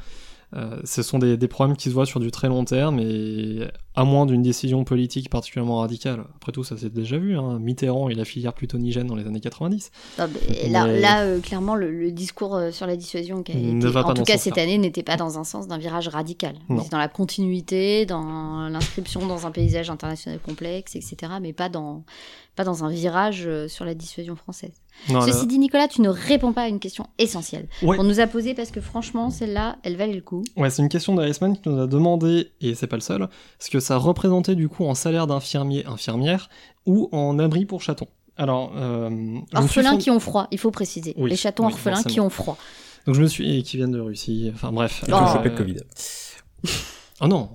[0.55, 3.67] Euh, ce sont des, des problèmes qui se voient sur du très long terme et
[3.95, 6.23] à moins d'une décision politique particulièrement radicale.
[6.35, 7.37] Après tout, ça s'est déjà vu.
[7.37, 7.59] Hein.
[7.59, 9.91] Mitterrand et la filière plutonigène dans les années 90.
[10.19, 13.51] Non, mais là, Mais- là euh, clairement, le, le discours euh, sur la dissuasion qui
[13.51, 15.77] a été, va en tout cas ce cette année, n'était pas dans un sens d'un
[15.77, 16.55] virage radical.
[16.81, 21.15] C'est dans la continuité, dans l'inscription dans un paysage international complexe, etc.
[21.41, 22.03] Mais pas dans,
[22.55, 24.73] pas dans un virage euh, sur la dissuasion française.
[25.09, 27.97] Non, Ceci là- dit, Nicolas, tu ne réponds pas à une question essentielle Ouais.
[27.97, 30.43] qu'on nous a posée parce que franchement, celle-là, elle valait le coup.
[30.55, 33.27] Ouais, c'est une question d'Iceman qui nous a demandé, et c'est pas le seul,
[33.59, 36.49] ce que ça représentait du coup en salaire d'infirmier, infirmière,
[36.85, 38.07] ou en abri pour chatons.
[38.35, 41.13] Alors, euh, suis Orphelins qui ont froid, il faut préciser.
[41.17, 42.57] Oui, Les chatons oui, orphelins qui ont froid.
[43.05, 43.57] Donc je me suis...
[43.59, 45.03] et qui viennent de Russie, enfin bref.
[45.07, 45.17] Ils Oh.
[45.17, 45.77] ont Euh, chopé le Covid.
[47.21, 47.49] Oh non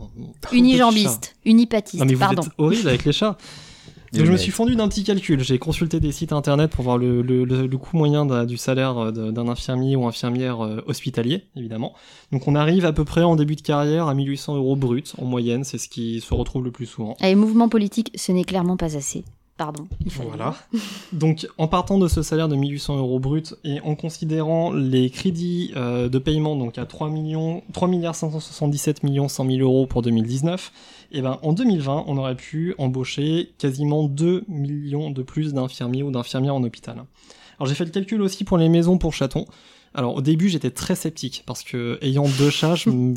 [0.52, 2.42] Unijambiste, unipatiste, Non mais vous pardon.
[2.42, 3.36] êtes horrible avec les chats
[4.12, 5.42] Donc je me suis fondu d'un petit calcul.
[5.42, 8.98] J'ai consulté des sites internet pour voir le, le, le, le coût moyen du salaire
[8.98, 11.94] euh, d'un infirmier ou infirmière euh, hospitalier, évidemment.
[12.32, 15.24] Donc on arrive à peu près en début de carrière à 1800 euros brut en
[15.24, 17.16] moyenne, c'est ce qui se retrouve le plus souvent.
[17.20, 19.24] Allez, mouvement politique, ce n'est clairement pas assez.
[19.58, 19.86] Pardon.
[20.06, 20.54] il fallait Voilà.
[21.12, 25.72] Donc, en partant de ce salaire de 1800 euros brut et en considérant les crédits
[25.76, 30.00] euh, de paiement, donc à 3 millions, 3 milliards 577 millions 100 000 euros pour
[30.02, 30.72] 2019,
[31.12, 36.10] et ben, en 2020, on aurait pu embaucher quasiment 2 millions de plus d'infirmiers ou
[36.12, 37.04] d'infirmières en hôpital.
[37.58, 39.44] Alors, j'ai fait le calcul aussi pour les maisons pour chatons.
[39.92, 43.14] Alors, au début, j'étais très sceptique parce que, ayant deux chats, je me-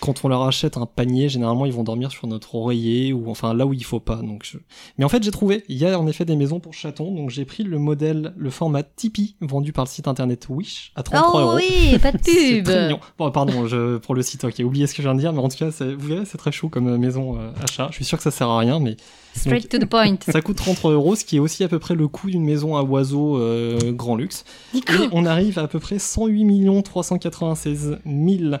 [0.00, 3.54] quand on leur achète un panier, généralement, ils vont dormir sur notre oreiller ou enfin
[3.54, 4.16] là où il faut pas.
[4.16, 4.58] Donc, je-
[4.98, 5.64] mais en fait, j'ai trouvé.
[5.68, 7.14] Il y a en effet des maisons pour chatons.
[7.14, 11.02] Donc, j'ai pris le modèle, le format Tipeee vendu par le site internet Wish à
[11.02, 11.56] 33 Oh euros.
[11.56, 12.64] oui, pas de pub.
[12.64, 13.00] très mignon.
[13.18, 15.40] Bon, pardon, je, pour le site, ok, oubliez ce que je viens de dire, mais
[15.40, 17.88] en tout cas, vous verrez, c'est très chou comme euh, maison euh, à chat.
[17.90, 18.96] Je suis sûr que ça sert à rien, mais
[19.34, 20.16] Straight to the point.
[20.26, 22.74] ça coûte 33 euros, ce qui est aussi à peu près le coût d'une maison
[22.74, 24.44] à oiseaux euh, grand luxe.
[24.72, 24.92] Nico.
[24.94, 28.56] Et on arrive à à peu près 108 396 000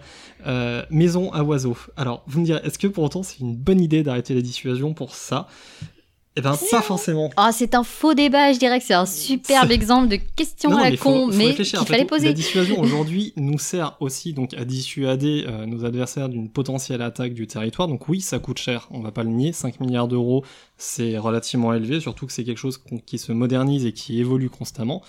[0.46, 1.76] euh, maisons à oiseaux.
[1.96, 4.94] Alors, vous me direz, est-ce que pour autant c'est une bonne idée d'arrêter la dissuasion
[4.94, 5.48] pour ça?
[6.38, 7.30] Eh ben, pas forcément.
[7.38, 10.76] Ah, c'est un faux débat, je dirais que c'est un superbe exemple de question Non,
[10.76, 12.34] à la con, faut mais qu'il fallait tout, La poser.
[12.34, 17.46] dissuasion aujourd'hui nous sert aussi donc à dissuader euh, nos adversaires d'une potentielle attaque du
[17.46, 17.88] territoire.
[17.88, 19.54] Donc oui, ça coûte cher, on va pas le nier.
[19.54, 20.44] 5 milliards d'euros,
[20.76, 25.02] c'est relativement élevé, surtout que c'est quelque chose qui se modernise et qui évolue constamment.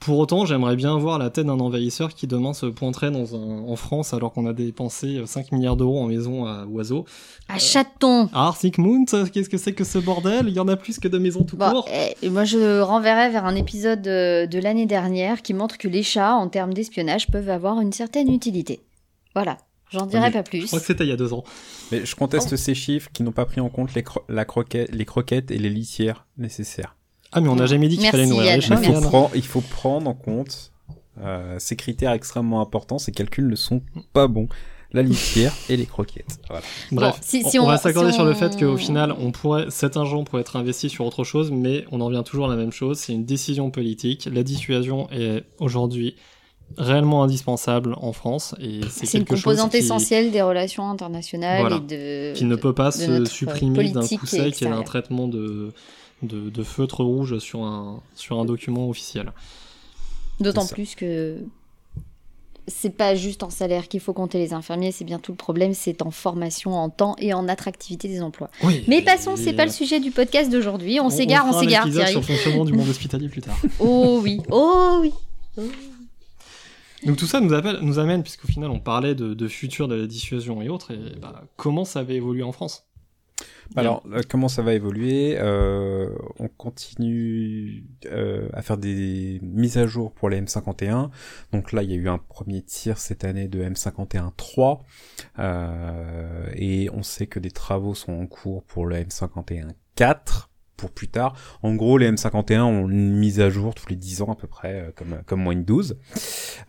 [0.00, 3.68] Pour autant, j'aimerais bien voir la tête d'un envahisseur qui demain se pointerait dans un,
[3.68, 7.04] en France alors qu'on a dépensé 5 milliards d'euros en maison à oiseaux.
[7.48, 10.46] À chaton Ah, Sigmund, qu'est-ce que c'est que ce bordel?
[10.48, 11.88] Il y en a plus que de maisons tout Bon, court.
[12.22, 16.02] eh, moi, je renverrai vers un épisode de, de l'année dernière qui montre que les
[16.02, 18.80] chats, en termes d'espionnage, peuvent avoir une certaine utilité.
[19.34, 19.58] Voilà,
[19.90, 20.66] j'en dirai Oui, pas Je plus.
[20.66, 21.44] crois que c'était il y a deux ans.
[21.92, 24.90] Mais je conteste ces chiffres qui n'ont pas pris en compte les, cro- la croquette,
[24.94, 26.96] les croquettes et les litières nécessaires.
[27.32, 28.78] Ah, mais on n'a jamais dit qu'il fallait nourrir les chats.
[28.82, 30.72] Il faut, prendre, il faut prendre en compte
[31.22, 32.98] euh, ces critères extrêmement importants.
[32.98, 34.48] Ces calculs ne sont pas bons.
[34.92, 36.40] La litière et les croquettes.
[36.48, 36.64] Voilà.
[36.90, 39.14] Bref, Bon, si- on, si on on- va s'accorder si sur le fait qu'au final,
[39.20, 42.46] on pourrait, cet argent pourrait être investi sur autre chose, mais on en revient toujours
[42.46, 42.98] à la même chose.
[42.98, 44.28] C'est une décision politique.
[44.32, 46.16] La dissuasion est aujourd'hui
[46.76, 51.76] réellement indispensable en France et c'est une composante qui, essentielle des relations internationales Voilà.
[51.76, 51.80] et
[52.32, 52.36] de...
[52.36, 55.72] qui ne peut pas se supprimer d'un coup sec et d'un traitement de,
[56.22, 59.32] de, de feutre rouge sur un, sur un document officiel.
[60.40, 61.38] D'autant plus que
[62.70, 65.74] c'est pas juste en salaire qu'il faut compter les infirmiers, c'est bien tout le problème,
[65.74, 68.50] c'est en formation, en temps et en attractivité des emplois.
[68.62, 68.84] Oui.
[68.88, 71.00] Mais passons, c'est pas le sujet du podcast d'aujourd'hui.
[71.00, 72.10] On, s'égare, on s'égare, Thierry.
[72.12, 73.56] sur le fonctionnement du monde hospitalier plus tard.
[73.80, 75.12] Oh oui, oh oui.
[77.04, 79.94] Donc tout ça nous, appelle, nous amène, puisqu'au final on parlait de, de futur de
[79.94, 82.84] la dissuasion et autres, et bah, comment ça avait évolué en France?
[83.76, 89.86] Alors, euh, comment ça va évoluer Euh, On continue euh, à faire des mises à
[89.86, 91.10] jour pour les M51.
[91.52, 94.80] Donc là, il y a eu un premier tir cette année de M51-3.
[95.38, 100.49] Euh, et on sait que des travaux sont en cours pour le M51-4
[100.80, 101.34] pour plus tard.
[101.62, 104.46] En gros, les M51 ont une mise à jour tous les 10 ans à peu
[104.46, 105.98] près, euh, comme, comme 12.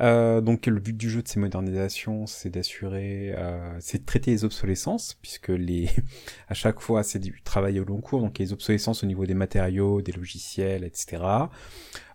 [0.02, 4.32] Euh, donc le but du jeu de ces modernisations, c'est d'assurer, euh, c'est de traiter
[4.32, 5.90] les obsolescences, puisque les,
[6.50, 9.34] à chaque fois c'est du travail au long cours, donc les obsolescences au niveau des
[9.34, 11.24] matériaux, des logiciels, etc.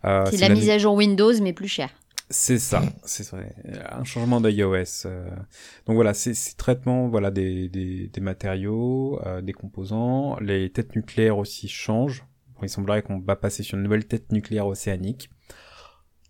[0.05, 1.89] Euh, C'est la mise à jour Windows, mais plus cher.
[2.29, 3.55] C'est ça, c'est vrai.
[3.91, 5.05] Un changement d'iOS.
[5.05, 5.29] Euh,
[5.85, 10.37] donc voilà, c'est ces traitements voilà, des, des, des matériaux, euh, des composants.
[10.41, 12.25] Les têtes nucléaires aussi changent.
[12.55, 15.29] Bon, il semblerait qu'on va passer sur une nouvelle tête nucléaire océanique.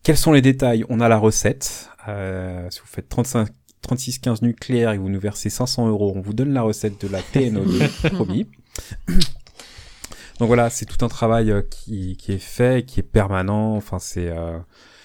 [0.03, 0.85] Quels sont les détails?
[0.89, 1.89] On a la recette.
[2.07, 3.49] Euh, si vous faites 35,
[3.81, 7.21] 3615 nucléaire et vous nous versez 500 euros, on vous donne la recette de la
[7.21, 8.47] TNO2, promis.
[10.39, 13.75] Donc voilà, c'est tout un travail euh, qui, qui est fait, qui est permanent.
[13.75, 14.27] Enfin, c'est...
[14.29, 14.59] euh,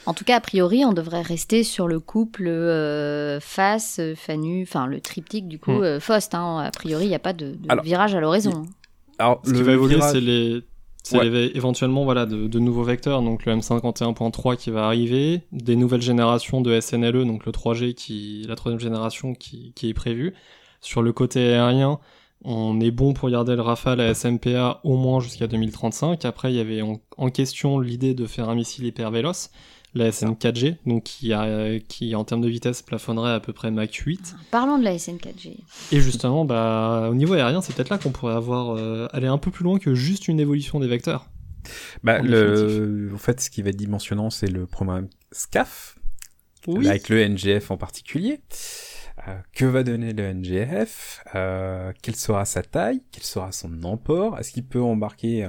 [0.07, 4.63] En tout cas, a priori, on devrait rester sur le couple euh, face, euh, Fanu,
[4.63, 6.35] enfin le triptyque du coup, euh, Faust.
[6.35, 6.59] Hein.
[6.59, 8.65] A priori, il n'y a pas de, de Alors, virage à l'horizon.
[8.65, 10.63] Ce Alors, qui le va évoluer, virage- c'est les,
[11.05, 11.51] c'est Ouais.
[11.55, 16.61] éventuellement voilà de, de nouveaux vecteurs, donc le M51.3 qui va arriver, des nouvelles générations
[16.61, 20.35] de SNLE, donc le 3G qui, la troisième génération qui, qui est prévue.
[20.81, 22.01] Sur le côté aérien,
[22.45, 26.25] on est bon pour garder le Rafale à SMPA au moins jusqu'à 2035.
[26.25, 29.51] Après, il y avait en, en question l'idée de faire un missile hyper véloce,
[29.95, 31.33] la SN4G, donc qui,
[31.89, 34.35] qui en termes de vitesse plafonnerait à peu près Mach 8.
[34.35, 35.57] Ah, parlons de la SN4G.
[35.93, 39.39] Et justement, bah, au niveau aérien, c'est peut-être là qu'on pourrait avoir euh, aller un
[39.39, 41.29] peu plus loin que juste une évolution des vecteurs.
[42.03, 43.11] Bah, en, le...
[43.15, 45.99] en fait, ce qui va être dimensionnant, c'est le programme SCAF,
[46.67, 48.41] avec le NGF en particulier.
[49.29, 53.03] Euh, que va donner le NGF euh, Quelle sera sa taille?
[53.13, 54.39] Quel sera son emport?
[54.39, 55.47] Est-ce qu'il peut embarquer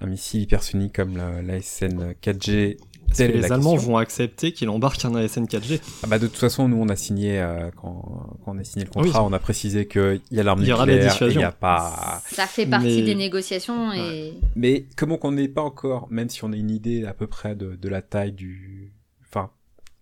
[0.00, 2.78] un missile hypersonique comme la SN4G
[3.16, 5.80] que les Allemands vont accepter qu'il embarque un ASN 4G.
[6.02, 8.84] Ah bah de toute façon, nous on a signé euh, quand, quand, on a signé
[8.84, 12.22] le contrat, on a précisé qu'il y a l'arme nucléaire, il y a pas.
[12.30, 14.34] Ça fait partie des négociations et.
[14.56, 17.54] Mais comment qu'on n'est pas encore, même si on a une idée à peu près
[17.54, 18.92] de, de la taille du,
[19.28, 19.50] enfin,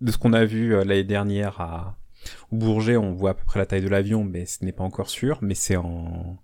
[0.00, 1.96] de ce qu'on a vu euh, l'année dernière à
[2.50, 4.84] au Bourget, on voit à peu près la taille de l'avion, mais ce n'est pas
[4.84, 5.38] encore sûr.
[5.42, 6.36] Mais c'est en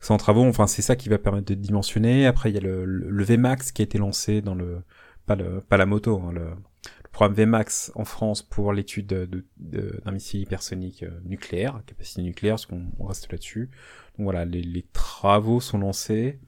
[0.00, 0.44] c'est en travaux.
[0.44, 2.26] Enfin, c'est ça qui va permettre de dimensionner.
[2.26, 4.82] Après, il y a le, le VMAX qui a été lancé dans le
[5.26, 9.24] pas le, pas la moto, hein, le, le programme VMAX en France pour l'étude de,
[9.26, 13.70] de- de- d'un missile hypersonique euh, nucléaire, capacité nucléaire, parce qu'on on reste là-dessus.
[14.18, 16.38] Donc voilà, les, les travaux sont lancés.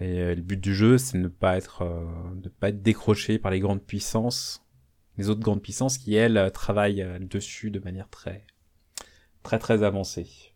[0.00, 2.82] Et euh, le but du jeu, c'est de ne pas être, euh, de pas être
[2.82, 4.64] décroché par les grandes puissances,
[5.16, 8.46] les autres grandes puissances qui elles travaillent euh, dessus de manière très,
[9.42, 10.52] très très avancée.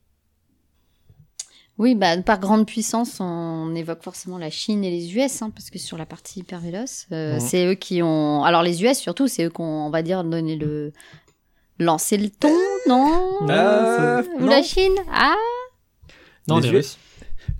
[1.82, 5.68] Oui, bah par grande puissance, on évoque forcément la Chine et les US, hein, parce
[5.68, 7.40] que sur la partie hyper véloce, euh, Mhm.
[7.40, 8.44] c'est eux qui ont.
[8.44, 10.92] Alors les US surtout, c'est eux qui ont, on va dire, donné le
[11.78, 12.54] lancé le ton,
[12.88, 13.48] non?
[13.50, 14.46] Euh, Ou non.
[14.50, 14.94] la Chine?
[15.12, 15.34] Ah
[16.48, 16.74] Non, Les les US.
[16.76, 16.98] Russes.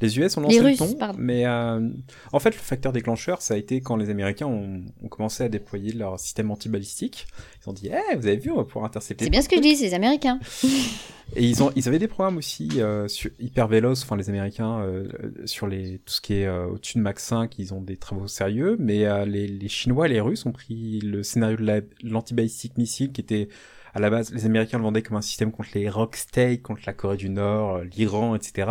[0.03, 1.19] Les US ont Les lancé le ton, pardon.
[1.19, 1.89] mais euh,
[2.33, 5.49] en fait, le facteur déclencheur, ça a été quand les Américains ont, ont commencé à
[5.49, 7.27] déployer leur système anti-balistique.
[7.65, 9.25] Ils ont dit, eh, vous avez vu, on va pouvoir intercepter.
[9.25, 10.39] C'est bien ce que je dis, c'est les Américains.
[11.35, 14.81] Et ils ont, ils avaient des programmes aussi euh, sur, hyper véloces, enfin les Américains
[14.81, 15.09] euh,
[15.47, 18.27] sur les tout ce qui est euh, au-dessus de Mach 5, ils ont des travaux
[18.27, 22.77] sérieux, mais les, les Chinois et les Russes ont pris le scénario de la- l'anti-ballistique
[22.77, 23.49] missile qui était
[23.95, 26.83] à la base, les Américains le vendaient comme un système contre les rock states, contre
[26.87, 28.69] la Corée du Nord, l'Iran, etc.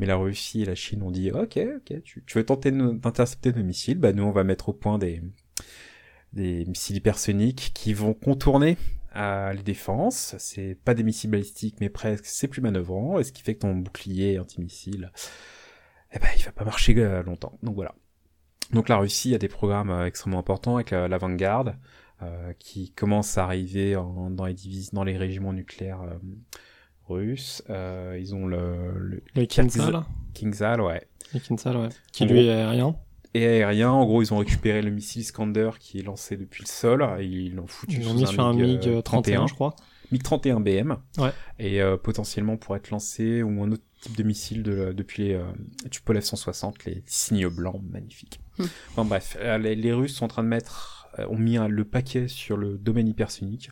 [0.00, 3.62] Mais la Russie et la Chine ont dit, ok, ok, tu, veux tenter d'intercepter nos
[3.62, 5.22] missiles, bah nous on va mettre au point des
[6.32, 8.76] missiles hypersoniques qui vont contourner
[9.14, 10.34] euh, les défenses.
[10.38, 12.26] C'est pas des missiles balistiques, mais presque.
[12.26, 15.12] C'est plus manœuvrant, et ce qui fait que ton bouclier antimissile,
[16.12, 17.58] eh ben, il va pas marcher euh, longtemps.
[17.62, 17.94] Donc voilà.
[18.72, 21.76] Donc la Russie a des programmes euh, extrêmement importants avec euh, l'avant-garde,
[22.22, 26.02] euh, qui commence à arriver dans les divises, dans les régiments nucléaires
[27.70, 30.02] Euh, ils ont le, le Kinsal,
[30.34, 31.06] Kingsal, ouais.
[31.46, 31.88] Kinsal, ouais.
[32.12, 32.42] Qui En lui gros.
[32.44, 32.96] est aérien.
[33.34, 36.68] Et aérien, en gros, ils ont récupéré le missile Iskander qui est lancé depuis le
[36.68, 39.54] sol, et ils l'ont foutu Ils l'ont sous mis sur un MiG euh, 31, je
[39.54, 39.74] crois.
[40.12, 40.96] MiG-31 BM.
[41.18, 41.30] Ouais.
[41.60, 45.34] Et euh, potentiellement pour être lancé, ou un autre type de missile de, depuis les
[45.34, 45.44] euh,
[45.90, 48.40] Tupolev 160, les signaux blancs magnifiques.
[48.58, 48.64] Hmm.
[48.90, 51.68] Enfin bref, euh, les, les Russes sont en train de mettre, euh, ont mis un-
[51.68, 53.70] le paquet sur le domaine hypersonique.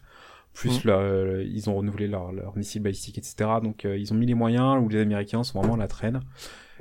[0.54, 3.60] Plus leur- euh, ils ont renouvelé leur, leur missile balistique, etc.
[3.62, 6.20] Donc euh, ils ont mis les moyens, où les Américains sont vraiment à la traîne.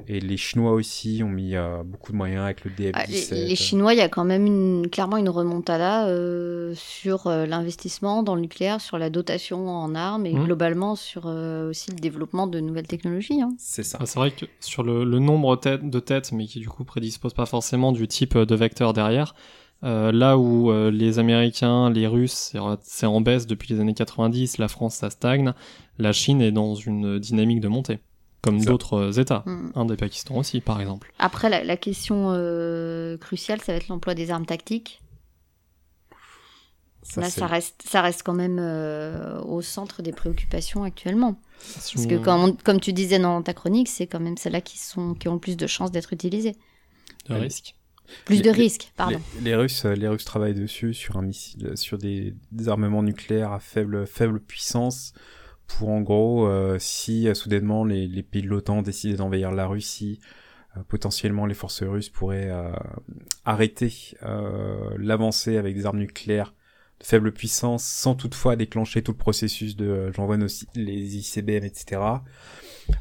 [0.08, 3.32] Et les Chinois aussi ont mis euh, beaucoup de moyens avec le Ah, DF-17.
[3.36, 7.46] les, les Chinois, il y a quand même une, clairement une remontada euh, sur euh,
[7.48, 10.46] l'investissement dans le nucléaire, sur la dotation en armes et Mhm.
[10.46, 13.42] globalement sur euh, aussi le développement de nouvelles technologies.
[13.42, 13.54] hein.
[13.58, 13.98] C'est ça.
[14.00, 17.34] Ah, c'est vrai que sur le, le nombre de têtes, mais qui du coup prédispose
[17.34, 19.34] pas forcément du type de vecteur derrière,
[19.84, 24.58] euh, là où euh, les Américains, les Russes, c'est en- baisse depuis les années 90,
[24.58, 25.54] la France ça stagne,
[26.00, 28.00] la Chine est dans une dynamique de montée,
[28.42, 29.44] comme d'autres euh, États.
[29.46, 29.72] Mhm.
[29.76, 31.12] Un des Pakistan aussi, par exemple.
[31.20, 35.02] Après, la, la question euh, cruciale, ça va être l'emploi des armes tactiques.
[37.04, 41.40] Ça, Là, ça reste, ça reste quand même euh, au centre des préoccupations actuellement.
[41.74, 44.78] Parce que, comme, on- comme tu disais dans ta chronique, c'est quand même celles-là qui,
[44.78, 46.56] sont, qui ont le plus de chances d'être utilisées.
[47.30, 47.76] de risque.
[48.26, 49.20] Plus Les- de risques, pardon.
[49.40, 53.04] Les, les Russes, euh, les Russes travaillent dessus sur un missile, sur des, des armements
[53.04, 55.14] nucléaires à faible, faible puissance
[55.68, 59.68] pour en gros, euh, si euh, soudainement les, les pays de l'OTAN décidaient d'envahir la
[59.68, 60.20] Russie,
[60.78, 62.72] euh, potentiellement les forces russes pourraient euh,
[63.46, 63.94] arrêter
[64.24, 66.54] euh, l'avancée avec des armes nucléaires
[67.00, 70.38] de faible puissance sans toutefois déclencher tout le processus de euh, j'envoie
[70.76, 72.02] les ICBM, etc.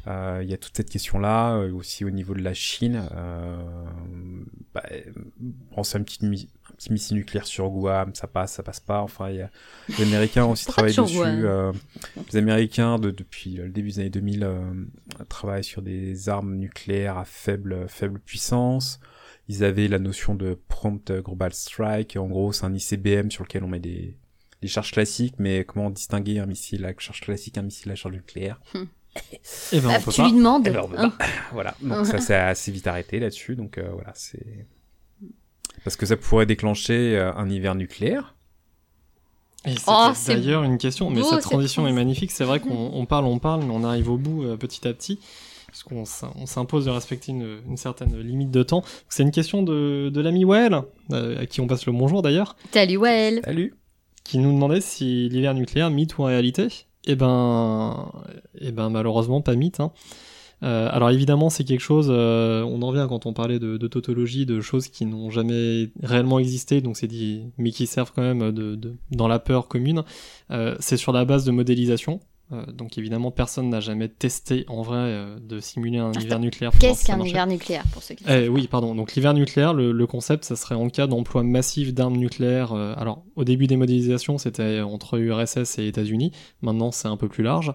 [0.07, 3.07] Euh, Il y a toute cette question-là, euh, aussi au niveau de la Chine.
[3.11, 3.63] Euh,
[4.73, 4.83] bah,
[5.83, 9.01] c'est un petit, un petit missile nucléaire sur Guam, ça passe, ça passe pas.
[9.01, 9.49] Enfin, y a,
[9.97, 11.19] les Américains aussi sur dessus.
[11.19, 11.71] Euh,
[12.31, 14.73] les Américains, de, depuis le début des années 2000, euh,
[15.29, 18.99] travaillent sur des armes nucléaires à faible, faible puissance.
[19.49, 22.17] Ils avaient la notion de prompt global strike.
[22.17, 24.17] En gros, c'est un ICBM sur lequel on met des,
[24.61, 28.15] des charges classiques, mais comment distinguer un missile à charge classique, un missile à charge
[28.15, 28.59] nucléaire?
[29.71, 30.27] Eh ben, Ah, on peut tu pas.
[30.29, 30.67] lui demandes.
[30.67, 31.13] Eh ben, on peut hein.
[31.53, 34.65] Voilà, donc ça s'est assez vite arrêté là-dessus, donc euh, voilà, c'est...
[35.83, 38.35] Parce que ça pourrait déclencher euh, un hiver nucléaire.
[39.65, 42.31] Et Oh, c'est d'ailleurs une question, mais beau, cette transition est magnifique.
[42.31, 44.93] C'est vrai qu'on on parle, on parle, mais on arrive au bout euh, petit à
[44.93, 45.19] petit,
[45.67, 48.83] parce qu'on s'im- on s'impose de respecter une, une certaine limite de temps.
[49.09, 52.55] C'est une question de, de l'ami Well, euh, à qui on passe le bonjour d'ailleurs,
[52.73, 53.41] Salut, Well.
[53.43, 53.73] Salut
[54.23, 56.67] qui nous demandait si l'hiver nucléaire, mythe ou réalité.
[57.07, 58.11] Eh ben,
[58.59, 59.79] eh ben malheureusement pas mythe.
[59.79, 59.91] Hein.
[60.63, 64.47] Euh, alors évidemment c'est quelque chose, euh, on en revient quand on parlait de, tautologie,
[64.47, 68.51] de choses qui n'ont jamais réellement existé, donc c'est dit, mais qui servent quand même
[69.11, 70.03] dans la peur commune.
[70.51, 72.19] Euh, c'est sur la base de modélisation.
[72.53, 76.39] Euh, donc évidemment personne n'a jamais testé en vrai euh, de simuler un Attends, hiver
[76.39, 76.71] nucléaire.
[76.79, 78.95] Qu'est-ce qu'un hiver nucléaire pour ceux qui Eh oui, pardon.
[78.95, 82.71] Donc l'hiver nucléaire, le, le concept, ça serait en cas d'emploi massif d'armes nucléaires.
[82.71, 86.31] euh, alors au début des modélisations, c'était entre URSS et États-Unis.
[86.61, 87.73] Maintenant, c'est un peu plus large.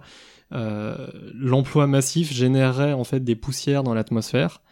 [0.52, 4.62] Euh, L'emploi massif générerait en fait des poussières dans l'atmosphère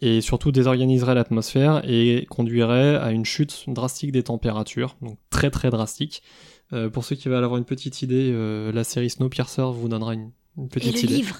[0.00, 5.70] et surtout désorganiserait l'atmosphère et conduirait à une chute drastique des températures, donc très très
[5.70, 6.22] drastique.
[6.72, 10.14] Euh, pour ceux qui veulent avoir une petite idée, euh, la série Snowpiercer vous donnera
[10.14, 11.36] une, une Et petite le idée livre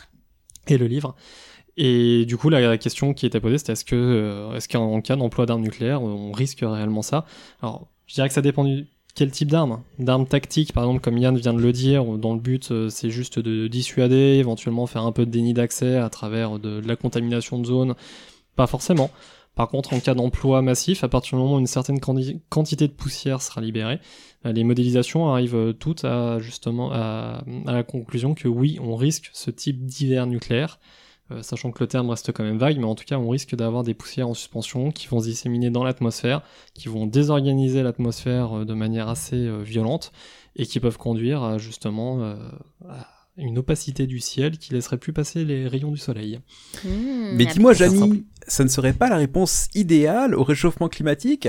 [0.67, 1.15] et le livre.
[1.77, 5.17] Et du coup, la, question qui était posée, c'était est-ce que, euh, est-ce qu'en cas
[5.17, 7.25] d'emploi d'armes nucléaires, on risque réellement ça?
[7.63, 9.83] Alors, je dirais que ça dépend du quel type d'armes.
[9.99, 13.39] D'armes tactiques, par exemple, comme Yann vient de le dire, dont le but c'est juste
[13.39, 17.59] de dissuader, éventuellement faire un peu de déni d'accès à travers de, de la contamination
[17.59, 17.95] de zone.
[18.57, 19.11] Pas forcément.
[19.59, 22.87] Par contre, en cas d'emploi massif, à partir du moment où une certaine quanti- quantité
[22.87, 23.99] de poussière sera libérée,
[24.47, 29.31] euh, les modélisations arrivent euh, toutes à justement à, la conclusion que oui, on risque
[29.33, 30.79] ce type d'hiver nucléaire.
[31.33, 33.57] euh, sachant que le terme reste quand même vague, mais en tout cas on risque
[33.57, 36.43] d'avoir des poussières en suspension qui vont se disséminer dans l'atmosphère,
[36.75, 40.13] qui vont désorganiser l'atmosphère de manière assez violente
[40.55, 42.23] et qui peuvent conduire à justement
[42.89, 46.41] à une opacité du ciel qui laisserait plus passer les rayons du soleil.
[46.85, 46.89] Mmh,
[47.35, 51.49] Mais dis-moi, Jamy, ça ne serait pas la réponse idéale au réchauffement climatique?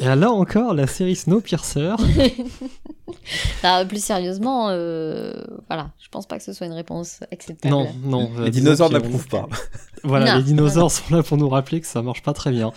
[0.00, 1.94] Et là encore, la série Snowpiercer,
[3.62, 5.32] Ah, plus sérieusement, euh,
[5.68, 7.72] voilà, je pense pas que ce soit une réponse acceptable.
[7.72, 8.30] non, non.
[8.38, 9.48] euh, Les disons dinosaures n'approuvent pas.
[10.04, 12.72] Voilà, Non, les dinosaures sont là pour nous rappeler que ça marche pas très bien.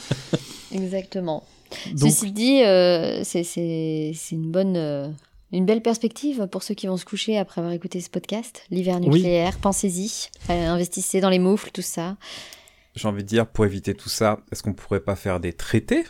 [0.71, 1.43] Exactement.
[1.93, 5.07] Donc, Ceci dit, euh, c'est une bonne, euh,
[5.51, 8.63] une belle perspective pour ceux qui vont se coucher après avoir écouté ce podcast.
[8.69, 9.09] L'hiver Oui.
[9.09, 12.17] nucléaire, pensez-y, Euh, investissez dans les moufles, tout ça.
[12.95, 16.03] J'ai envie de dire, pour éviter tout ça, est-ce qu'on pourrait pas faire des traités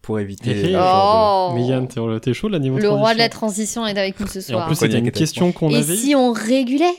[0.00, 1.86] pour éviter Oh, mais Yann,
[2.20, 4.56] t'es chaud là niveau le roi de la transition est avec nous ce Et en
[4.58, 4.66] soir.
[4.66, 5.96] plus, c'était une et question qu'on Et avait.
[5.96, 6.94] si on régulait?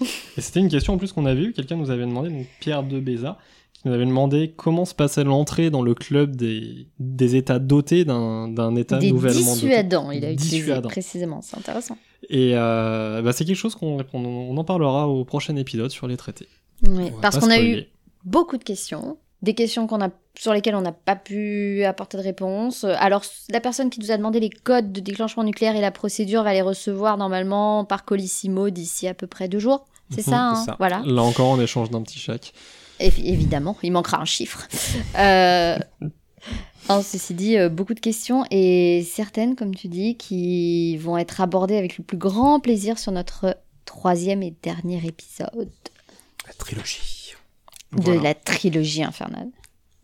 [0.00, 1.52] Et c'était une question en plus qu'on avait eue.
[1.52, 3.38] Quelqu'un nous avait demandé, donc Pierre de Béza,
[3.86, 8.04] qui nous avait demandé comment se passait l'entrée dans le club des, des États dotés
[8.04, 9.66] d'un État Des nouvellement doté.
[9.66, 11.96] dissuadants, il a utilisé précisément, c'est intéressant.
[12.28, 16.16] Et euh, bah, c'est quelque chose qu'on on en parlera au prochain épisode sur les
[16.16, 16.48] traités.
[16.86, 17.84] Oui, On parce qu'on a eu
[18.24, 22.22] beaucoup de questions, des questions qu'on a sur lesquelles on n'a pas pu apporter de
[22.22, 22.84] réponse.
[22.84, 26.42] Alors la personne qui nous a demandé les codes de déclenchement nucléaire et la procédure
[26.42, 29.86] va les recevoir normalement par Colissimo d'ici à peu près deux jours.
[30.10, 30.76] C'est Mhm, ça, hein ça.
[30.78, 31.02] voilà.
[31.06, 32.52] Là encore, en échange d'un petit chèque.
[33.00, 34.66] Évi- évidemment, il manquera un chiffre.
[35.18, 35.78] Euh,
[36.88, 41.40] non, ceci dit, euh, beaucoup de questions et certaines, comme tu dis, qui vont être
[41.40, 45.68] abordées avec le plus grand plaisir sur notre troisième et dernier épisode
[46.46, 47.34] La trilogie.
[47.92, 48.18] Voilà.
[48.18, 49.48] de la trilogie infernale.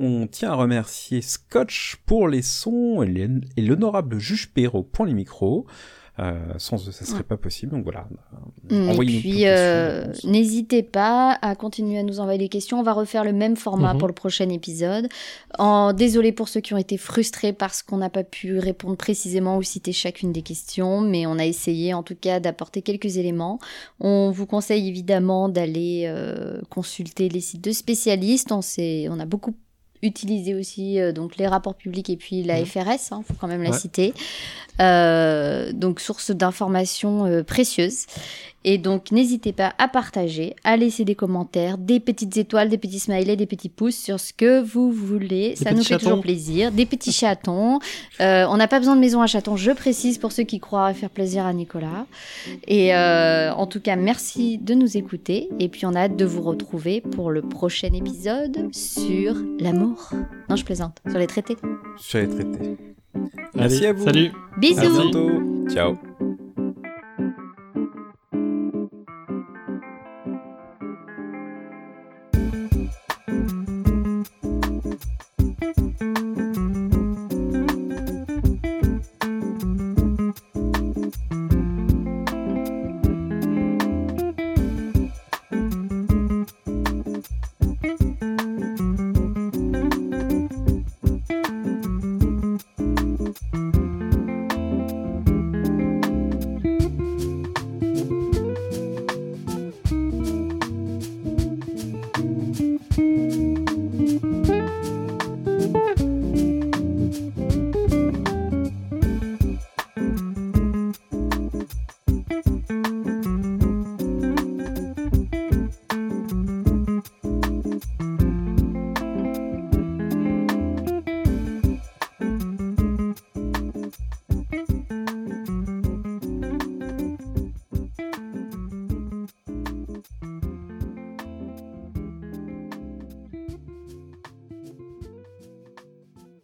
[0.00, 5.66] On tient à remercier Scotch pour les sons et l'honorable juge Perrault pour les micros.
[6.20, 7.72] Euh, sans eux, ça serait pas possible.
[7.72, 8.08] Donc voilà.
[8.70, 12.80] Et Envoyez-nous puis, euh, n'hésitez pas à continuer à nous envoyer des questions.
[12.80, 13.98] On va refaire le même format Mhm.
[13.98, 15.08] pour le prochain épisode.
[15.58, 19.56] En, désolé pour ceux qui ont été frustrés parce qu'on n'a pas pu répondre précisément
[19.58, 23.60] ou citer chacune des questions, mais on a essayé en tout cas d'apporter quelques éléments.
[24.00, 28.50] On vous conseille évidemment d'aller euh, consulter les sites de spécialistes.
[28.50, 29.54] On a beaucoup
[30.02, 32.66] utilisé aussi euh, donc les rapports publics et puis la Mhm.
[32.66, 33.76] FRS, il faut quand même la Ouais.
[33.78, 34.14] citer.
[34.80, 38.06] Euh, donc source d'informations euh, précieuses.
[38.70, 42.98] Et donc, n'hésitez pas à partager, à laisser des commentaires, des petites étoiles, des petits
[42.98, 45.56] smileys, des petits pouces sur ce que vous voulez.
[45.56, 46.04] Ça nous fait chatons.
[46.04, 46.70] toujours plaisir.
[46.70, 47.78] Des petits chatons.
[48.20, 50.86] Euh, on n'a pas besoin de maison à chatons, je précise, pour ceux qui croient
[50.86, 52.04] à faire plaisir à Nicolas.
[52.66, 55.48] Et euh, en tout cas, merci de nous écouter.
[55.60, 60.10] Et puis, on a hâte de vous retrouver pour le prochain épisode sur l'amour.
[60.48, 60.98] Non, je plaisante.
[61.08, 61.56] Sur les traités.
[61.96, 62.76] Sur les traités.
[63.54, 64.04] Merci Allez, à vous.
[64.04, 64.32] Salut.
[64.56, 65.30] À Bisous bientôt.
[65.70, 66.47] Ciao.